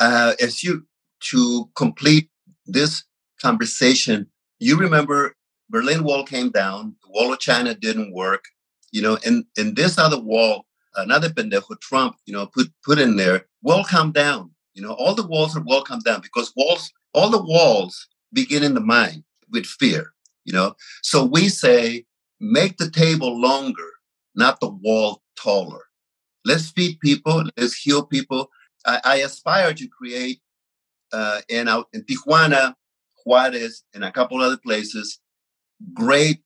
uh, 0.00 0.35
as 0.40 0.62
you, 0.62 0.87
to 1.30 1.70
complete 1.74 2.28
this 2.66 3.04
conversation, 3.40 4.26
you 4.59 4.76
remember 4.76 5.35
Berlin 5.70 6.04
Wall 6.04 6.24
came 6.24 6.50
down, 6.50 6.96
the 7.02 7.11
Wall 7.11 7.32
of 7.32 7.40
China 7.40 7.74
didn't 7.74 8.12
work, 8.12 8.44
you 8.92 9.02
know, 9.02 9.18
and, 9.24 9.44
and 9.56 9.76
this 9.76 9.98
other 9.98 10.20
wall, 10.20 10.66
another 10.96 11.28
pendejo, 11.28 11.80
Trump, 11.80 12.16
you 12.26 12.32
know, 12.32 12.46
put, 12.46 12.70
put 12.85 12.98
in 12.98 13.16
there, 13.16 13.46
wall 13.62 13.85
come 13.85 14.12
down 14.12 14.50
you 14.76 14.82
know, 14.82 14.92
all 14.92 15.14
the 15.14 15.26
walls 15.26 15.56
are 15.56 15.64
well 15.66 15.82
come 15.82 16.00
down 16.00 16.20
because 16.20 16.52
walls, 16.54 16.92
all 17.14 17.30
the 17.30 17.42
walls 17.42 18.06
begin 18.32 18.62
in 18.62 18.74
the 18.74 18.80
mind 18.80 19.24
with 19.50 19.64
fear. 19.64 20.12
You 20.44 20.52
know, 20.52 20.76
so 21.02 21.24
we 21.24 21.48
say 21.48 22.04
make 22.38 22.76
the 22.76 22.90
table 22.90 23.40
longer, 23.40 23.90
not 24.37 24.61
the 24.61 24.68
wall 24.68 25.22
taller. 25.35 25.82
Let's 26.44 26.70
feed 26.70 27.00
people. 27.00 27.44
Let's 27.56 27.74
heal 27.74 28.04
people. 28.04 28.50
I, 28.87 29.01
I 29.05 29.16
aspire 29.16 29.75
to 29.75 29.88
create 29.88 30.40
uh, 31.12 31.40
in 31.49 31.68
out 31.68 31.88
in 31.92 32.03
Tijuana, 32.05 32.75
Juarez, 33.25 33.83
and 33.94 34.05
a 34.05 34.12
couple 34.12 34.40
other 34.40 34.59
places, 34.59 35.18
great 35.92 36.40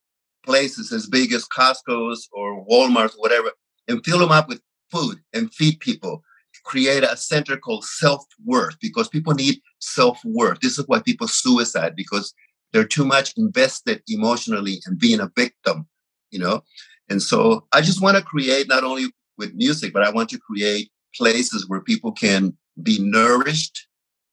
places 0.44 0.92
as 0.92 1.06
big 1.06 1.32
as 1.32 1.46
Costco's 1.46 2.28
or 2.32 2.64
Walmart, 2.66 3.14
or 3.14 3.20
whatever, 3.20 3.52
and 3.88 4.04
fill 4.04 4.18
them 4.18 4.32
up 4.32 4.48
with 4.48 4.60
food 4.90 5.18
and 5.32 5.52
feed 5.54 5.80
people 5.80 6.22
create 6.64 7.02
a 7.02 7.16
center 7.16 7.56
called 7.56 7.84
self-worth 7.84 8.78
because 8.80 9.08
people 9.08 9.34
need 9.34 9.60
self-worth. 9.80 10.60
This 10.60 10.78
is 10.78 10.84
why 10.86 11.00
people 11.00 11.28
suicide 11.28 11.94
because 11.96 12.34
they're 12.72 12.84
too 12.84 13.04
much 13.04 13.34
invested 13.36 14.02
emotionally 14.08 14.80
in 14.86 14.96
being 14.96 15.20
a 15.20 15.30
victim, 15.34 15.86
you 16.30 16.38
know? 16.38 16.62
And 17.08 17.22
so 17.22 17.66
I 17.72 17.80
just 17.80 18.02
want 18.02 18.16
to 18.16 18.22
create 18.22 18.68
not 18.68 18.84
only 18.84 19.06
with 19.38 19.54
music, 19.54 19.92
but 19.92 20.02
I 20.02 20.10
want 20.10 20.28
to 20.30 20.38
create 20.38 20.90
places 21.16 21.68
where 21.68 21.80
people 21.80 22.12
can 22.12 22.56
be 22.82 22.98
nourished 23.00 23.86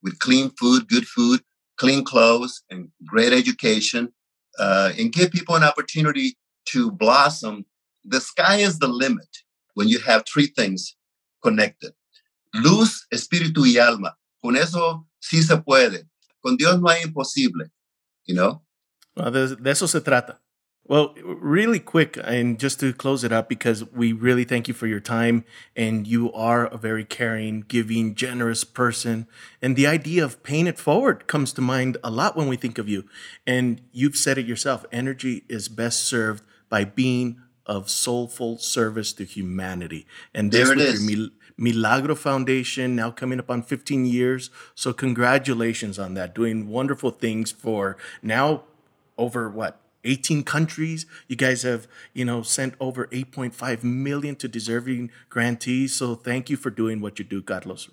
with 0.04 0.20
clean 0.20 0.50
food, 0.52 0.88
good 0.88 1.08
food, 1.08 1.42
clean 1.78 2.04
clothes, 2.04 2.64
and 2.70 2.90
great 3.06 3.34
education, 3.34 4.12
uh, 4.60 4.92
and 4.98 5.14
give 5.14 5.32
people 5.32 5.56
an 5.56 5.64
opportunity 5.64 6.38
to 6.66 6.92
blossom. 6.92 7.66
The 8.06 8.22
sky 8.22 8.58
is 8.58 8.80
the 8.80 8.88
limit 8.88 9.30
when 9.74 9.88
you 9.88 10.00
have 10.00 10.24
three 10.26 10.48
things 10.48 10.96
connected 11.44 11.94
luz, 12.54 13.08
espíritu 13.10 13.66
y 13.66 13.78
alma. 13.78 14.18
Con 14.42 14.56
eso 14.56 15.08
sí 15.20 15.42
se 15.44 15.58
puede. 15.58 16.08
Con 16.40 16.58
Dios 16.58 16.80
no 16.80 16.90
hay 16.90 17.04
imposible, 17.04 17.72
you 18.26 18.36
know? 18.36 18.64
De, 19.16 19.56
de, 19.56 19.72
eso 19.72 19.88
se 19.88 20.02
trata. 20.02 20.42
Well, 20.88 21.14
really 21.22 21.80
quick, 21.80 22.18
and 22.24 22.58
just 22.58 22.80
to 22.80 22.94
close 22.94 23.26
it 23.26 23.34
up, 23.34 23.50
because 23.50 23.84
we 23.92 24.14
really 24.14 24.46
thank 24.46 24.70
you 24.70 24.74
for 24.74 24.88
your 24.88 25.02
time, 25.02 25.44
and 25.76 26.08
you 26.08 26.32
are 26.32 26.66
a 26.66 26.78
very 26.78 27.04
caring, 27.04 27.66
giving, 27.68 28.16
generous 28.16 28.64
person. 28.64 29.28
And 29.62 29.76
the 29.76 29.86
idea 29.86 30.24
of 30.24 30.42
paying 30.44 30.66
it 30.66 30.80
forward 30.80 31.28
comes 31.28 31.52
to 31.54 31.62
mind 31.62 31.98
a 32.06 32.10
lot 32.10 32.38
when 32.38 32.48
we 32.48 32.56
think 32.56 32.78
of 32.78 32.88
you. 32.88 33.04
And 33.46 33.82
you've 33.92 34.16
said 34.16 34.38
it 34.38 34.46
yourself 34.46 34.86
energy 34.92 35.44
is 35.50 35.68
best 35.68 36.06
served 36.06 36.44
by 36.70 36.86
being 36.86 37.42
of 37.66 37.90
soulful 37.90 38.58
service 38.58 39.12
to 39.14 39.26
humanity. 39.26 40.08
And 40.34 40.54
this 40.54 40.70
There 40.70 40.78
it 40.78 40.82
is. 40.82 41.02
Mil- 41.06 41.30
Milagro 41.58 42.16
Foundation 42.16 42.96
now 42.96 43.12
coming 43.12 43.40
up 43.40 43.50
on 43.50 43.62
15 43.62 44.06
years. 44.06 44.52
So 44.74 44.94
congratulations 44.94 46.00
on 46.00 46.14
that, 46.14 46.34
doing 46.34 46.70
wonderful 46.70 47.12
things 47.12 47.52
for 47.52 47.98
now 48.22 48.64
over 49.18 49.50
what 49.50 49.82
18 50.08 50.44
countries 50.44 51.06
you 51.28 51.36
guys 51.36 51.64
have 51.64 51.88
you 52.14 52.24
know 52.26 52.42
sent 52.44 52.74
over 52.80 53.08
8.5 53.12 53.84
million 53.84 54.36
to 54.36 54.48
deserving 54.48 55.10
grantees 55.30 55.94
so 55.94 56.16
thank 56.16 56.50
you 56.50 56.58
for 56.58 56.72
doing 56.72 57.02
what 57.02 57.20
you 57.20 57.26
do 57.26 57.42
carlos 57.44 57.90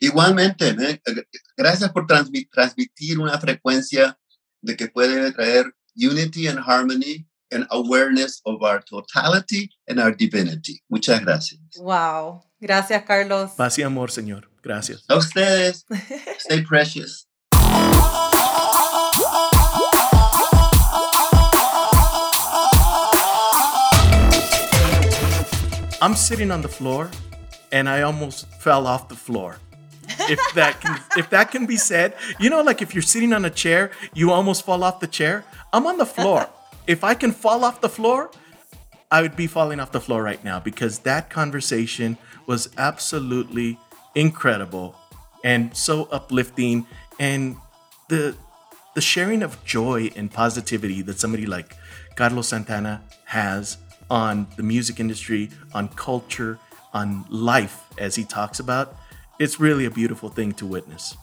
Igualmente, 0.00 0.70
¿eh? 0.70 1.00
gracias 1.56 1.90
por 1.92 2.06
transmi- 2.06 2.48
transmitir 2.50 3.18
una 3.18 3.38
frecuencia 3.38 4.16
de 4.62 4.74
que 4.74 4.88
puede 4.88 5.30
traer 5.32 5.66
unity 5.94 6.46
and 6.46 6.58
harmony 6.60 7.26
and 7.52 7.66
awareness 7.70 8.40
of 8.46 8.62
our 8.62 8.80
totality 8.82 9.70
and 9.86 10.00
our 10.00 10.12
divinity. 10.16 10.80
Muchas 10.88 11.20
gracias. 11.20 11.60
Wow. 11.76 12.42
Gracias, 12.58 13.02
Carlos. 13.04 13.50
paz 13.54 13.78
y 13.78 13.82
amor 13.82 14.10
señor 14.10 14.48
gracias 14.62 15.04
A 15.08 15.16
ustedes, 15.16 15.84
stay 16.38 16.62
precious. 16.62 17.28
I'm 26.06 26.14
sitting 26.14 26.52
on 26.52 26.62
the 26.62 26.68
floor 26.68 27.10
and 27.72 27.88
i 27.88 28.02
almost 28.02 28.46
fell 28.62 28.86
off 28.86 29.08
the 29.08 29.16
floor. 29.16 29.58
If 30.34 30.38
that 30.54 30.80
can 30.80 31.00
if 31.20 31.30
that 31.30 31.50
can 31.50 31.66
be 31.66 31.76
said 31.76 32.14
you 32.38 32.48
know 32.48 32.62
like 32.62 32.80
if 32.80 32.94
you're 32.94 33.10
sitting 33.14 33.32
on 33.32 33.44
a 33.44 33.50
chair 33.50 33.90
you 34.14 34.30
almost 34.30 34.64
fall 34.64 34.84
off 34.84 35.00
the 35.00 35.08
chair. 35.08 35.44
I'm 35.72 35.84
on 35.92 35.98
the 35.98 36.10
floor. 36.18 36.48
If 36.94 37.02
i 37.02 37.14
can 37.22 37.32
fall 37.32 37.60
off 37.66 37.80
the 37.80 37.92
floor 37.98 38.30
I 39.10 39.18
would 39.22 39.34
be 39.34 39.48
falling 39.48 39.80
off 39.80 39.90
the 39.90 40.00
floor 40.06 40.22
right 40.22 40.42
now 40.50 40.58
because 40.60 41.00
that 41.10 41.30
conversation 41.30 42.18
was 42.46 42.62
absolutely 42.78 43.70
incredible 44.14 44.94
and 45.42 45.76
so 45.76 45.94
uplifting. 46.18 46.86
And 47.18 47.56
the 48.12 48.36
the 48.94 49.00
sharing 49.00 49.42
of 49.42 49.52
joy 49.64 50.00
and 50.18 50.30
positivity 50.30 51.02
that 51.02 51.18
somebody 51.18 51.46
like 51.56 51.76
Carlos 52.14 52.48
Santana 52.48 52.94
has 53.24 53.78
on 54.10 54.46
the 54.56 54.62
music 54.62 55.00
industry, 55.00 55.50
on 55.74 55.88
culture, 55.88 56.58
on 56.92 57.24
life 57.28 57.84
as 57.98 58.14
he 58.14 58.24
talks 58.24 58.60
about, 58.60 58.96
it's 59.38 59.60
really 59.60 59.84
a 59.84 59.90
beautiful 59.90 60.28
thing 60.28 60.52
to 60.52 60.66
witness. 60.66 61.16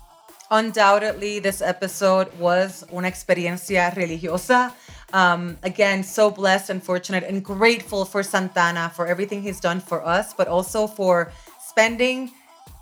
Undoubtedly, 0.52 1.40
this 1.40 1.62
episode 1.62 2.32
was 2.38 2.84
una 2.94 3.08
experiencia 3.08 3.92
religiosa. 3.96 4.72
Um, 5.12 5.58
again, 5.64 6.04
so 6.04 6.30
blessed 6.30 6.70
and 6.70 6.84
fortunate 6.84 7.24
and 7.24 7.44
grateful 7.44 8.06
for 8.06 8.22
Santana 8.22 8.92
for 8.96 9.08
everything 9.08 9.42
he's 9.42 9.60
done 9.60 9.80
for 9.80 10.06
us, 10.06 10.34
but 10.34 10.48
also 10.48 10.86
for 10.86 11.32
spending 11.60 12.32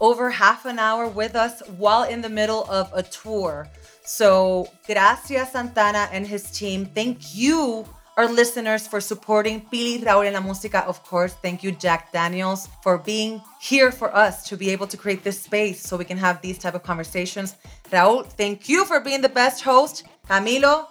over 0.02 0.32
half 0.32 0.66
an 0.66 0.80
hour 0.80 1.08
with 1.08 1.36
us 1.36 1.62
while 1.78 2.04
in 2.04 2.22
the 2.22 2.30
middle 2.30 2.66
of 2.70 2.92
a 2.94 3.04
tour. 3.04 3.70
So, 4.04 4.68
gracias, 4.86 5.52
Santana 5.52 6.10
and 6.12 6.28
his 6.28 6.52
team. 6.52 6.88
Thank 6.88 7.36
you, 7.36 7.86
our 8.22 8.32
listeners, 8.32 8.88
for 8.88 9.02
supporting 9.02 9.62
Pili 9.62 10.04
Raúl 10.04 10.28
en 10.28 10.34
la 10.34 10.42
música. 10.42 10.86
Of 10.86 11.04
course, 11.04 11.34
thank 11.42 11.64
you, 11.64 11.72
Jack 11.72 12.12
Daniels, 12.12 12.70
for 12.84 12.98
being 13.00 13.42
here 13.60 13.92
for 13.92 14.16
us 14.16 14.48
to 14.50 14.56
be 14.56 14.70
able 14.70 14.88
to 14.88 14.98
create 14.98 15.24
this 15.24 15.42
space 15.42 15.82
so 15.82 15.98
we 15.98 16.06
can 16.06 16.18
have 16.18 16.42
these 16.42 16.60
type 16.60 16.76
of 16.76 16.84
conversations. 16.84 17.56
Raúl, 17.92 18.26
thank 18.26 18.70
you 18.70 18.86
for 18.86 19.00
being 19.00 19.22
the 19.22 19.30
best 19.30 19.64
host. 19.64 20.04
Camilo, 20.30 20.86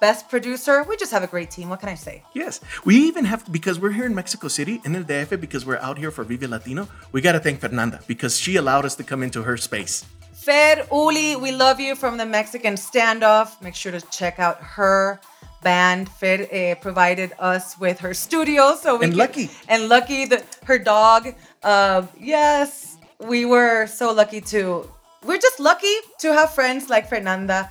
best 0.00 0.28
producer. 0.28 0.84
We 0.86 0.96
just 0.98 1.12
have 1.12 1.22
a 1.22 1.26
great 1.26 1.50
team. 1.50 1.70
What 1.70 1.80
can 1.80 1.88
I 1.88 1.94
say? 1.94 2.22
Yes, 2.34 2.60
we 2.84 2.96
even 2.96 3.24
have 3.24 3.50
because 3.50 3.80
we're 3.80 3.92
here 3.92 4.04
in 4.04 4.14
Mexico 4.14 4.48
City 4.48 4.82
in 4.84 4.94
el 4.94 5.04
DF 5.04 5.40
because 5.40 5.64
we're 5.64 5.78
out 5.78 5.96
here 5.96 6.10
for 6.10 6.22
Vive 6.24 6.50
Latino. 6.50 6.86
We 7.12 7.22
got 7.22 7.32
to 7.32 7.40
thank 7.40 7.60
Fernanda 7.60 8.00
because 8.06 8.38
she 8.38 8.56
allowed 8.56 8.84
us 8.84 8.94
to 8.96 9.04
come 9.04 9.22
into 9.22 9.42
her 9.42 9.56
space. 9.56 10.04
Fer 10.32 10.84
Uli, 10.92 11.36
we 11.36 11.52
love 11.52 11.80
you 11.80 11.96
from 11.96 12.18
the 12.18 12.26
Mexican 12.26 12.74
standoff. 12.74 13.62
Make 13.62 13.74
sure 13.74 13.92
to 13.92 14.02
check 14.10 14.38
out 14.38 14.58
her 14.60 15.18
band. 15.64 16.08
Fer 16.08 16.46
eh, 16.50 16.74
provided 16.76 17.32
us 17.40 17.76
with 17.80 17.98
her 18.00 18.14
studio, 18.14 18.76
so 18.76 18.96
we 18.98 19.06
And 19.06 19.16
Lucky. 19.16 19.50
and 19.68 19.88
Lucky, 19.88 20.26
the, 20.26 20.44
her 20.66 20.78
dog. 20.78 21.34
Uh, 21.62 22.02
yes, 22.20 22.98
we 23.18 23.44
were 23.44 23.86
so 23.86 24.12
lucky 24.12 24.40
to. 24.52 24.88
We're 25.24 25.40
just 25.40 25.58
lucky 25.58 25.96
to 26.20 26.32
have 26.34 26.54
friends 26.54 26.90
like 26.90 27.08
Fernanda, 27.08 27.70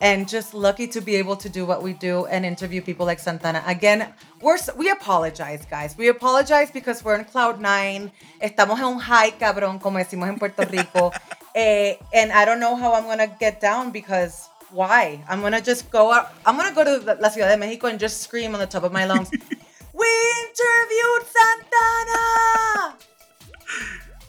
and 0.00 0.28
just 0.28 0.54
lucky 0.54 0.86
to 0.88 1.00
be 1.00 1.16
able 1.16 1.36
to 1.36 1.48
do 1.48 1.66
what 1.66 1.82
we 1.82 1.92
do 1.94 2.26
and 2.26 2.44
interview 2.46 2.80
people 2.80 3.06
like 3.06 3.18
Santana. 3.18 3.62
Again, 3.66 4.12
we're 4.40 4.58
we 4.76 4.90
apologize, 4.90 5.66
guys. 5.66 5.96
We 5.98 6.08
apologize 6.08 6.70
because 6.70 7.04
we're 7.04 7.16
in 7.18 7.24
cloud 7.24 7.60
nine. 7.60 8.10
Estamos 8.40 8.78
en 8.78 8.84
un 8.84 8.98
high, 9.00 9.32
cabrón, 9.32 9.80
como 9.80 9.98
decimos 9.98 10.28
en 10.28 10.38
Puerto 10.38 10.64
Rico. 10.64 11.12
Eh, 11.54 11.98
and 12.14 12.32
I 12.32 12.46
don't 12.46 12.60
know 12.60 12.74
how 12.76 12.94
I'm 12.94 13.04
gonna 13.04 13.28
get 13.38 13.60
down 13.60 13.90
because 13.90 14.48
why? 14.72 15.22
I'm 15.28 15.40
gonna 15.40 15.60
just 15.60 15.90
go 15.90 16.12
out. 16.12 16.32
I'm 16.44 16.56
gonna 16.56 16.74
go 16.74 16.84
to 16.84 17.16
la 17.20 17.28
Ciudad 17.28 17.48
de 17.48 17.56
Mexico 17.56 17.86
and 17.88 17.98
just 18.00 18.22
scream 18.22 18.54
on 18.54 18.60
the 18.60 18.66
top 18.66 18.82
of 18.84 18.92
my 18.92 19.04
lungs. 19.04 19.30
we 19.92 20.10
interviewed 20.42 21.24
Santana. 21.34 22.96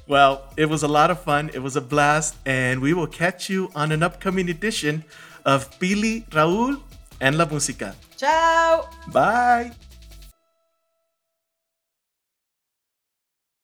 Well, 0.08 0.43
it 0.58 0.67
was 0.67 0.84
a 0.84 0.88
lot 0.88 1.12
of 1.12 1.21
fun. 1.21 1.49
It 1.53 1.60
was 1.60 1.75
a 1.75 1.82
blast, 1.82 2.36
and 2.45 2.82
we 2.82 2.93
will 2.93 3.08
catch 3.08 3.49
you 3.49 3.71
on 3.73 3.91
an 3.91 4.03
upcoming 4.03 4.49
edition 4.49 5.06
of 5.45 5.69
Pili 5.79 6.27
Raúl 6.29 6.82
and 7.21 7.38
La 7.38 7.45
Música. 7.45 7.95
Ciao. 8.17 8.89
Bye. 9.12 9.71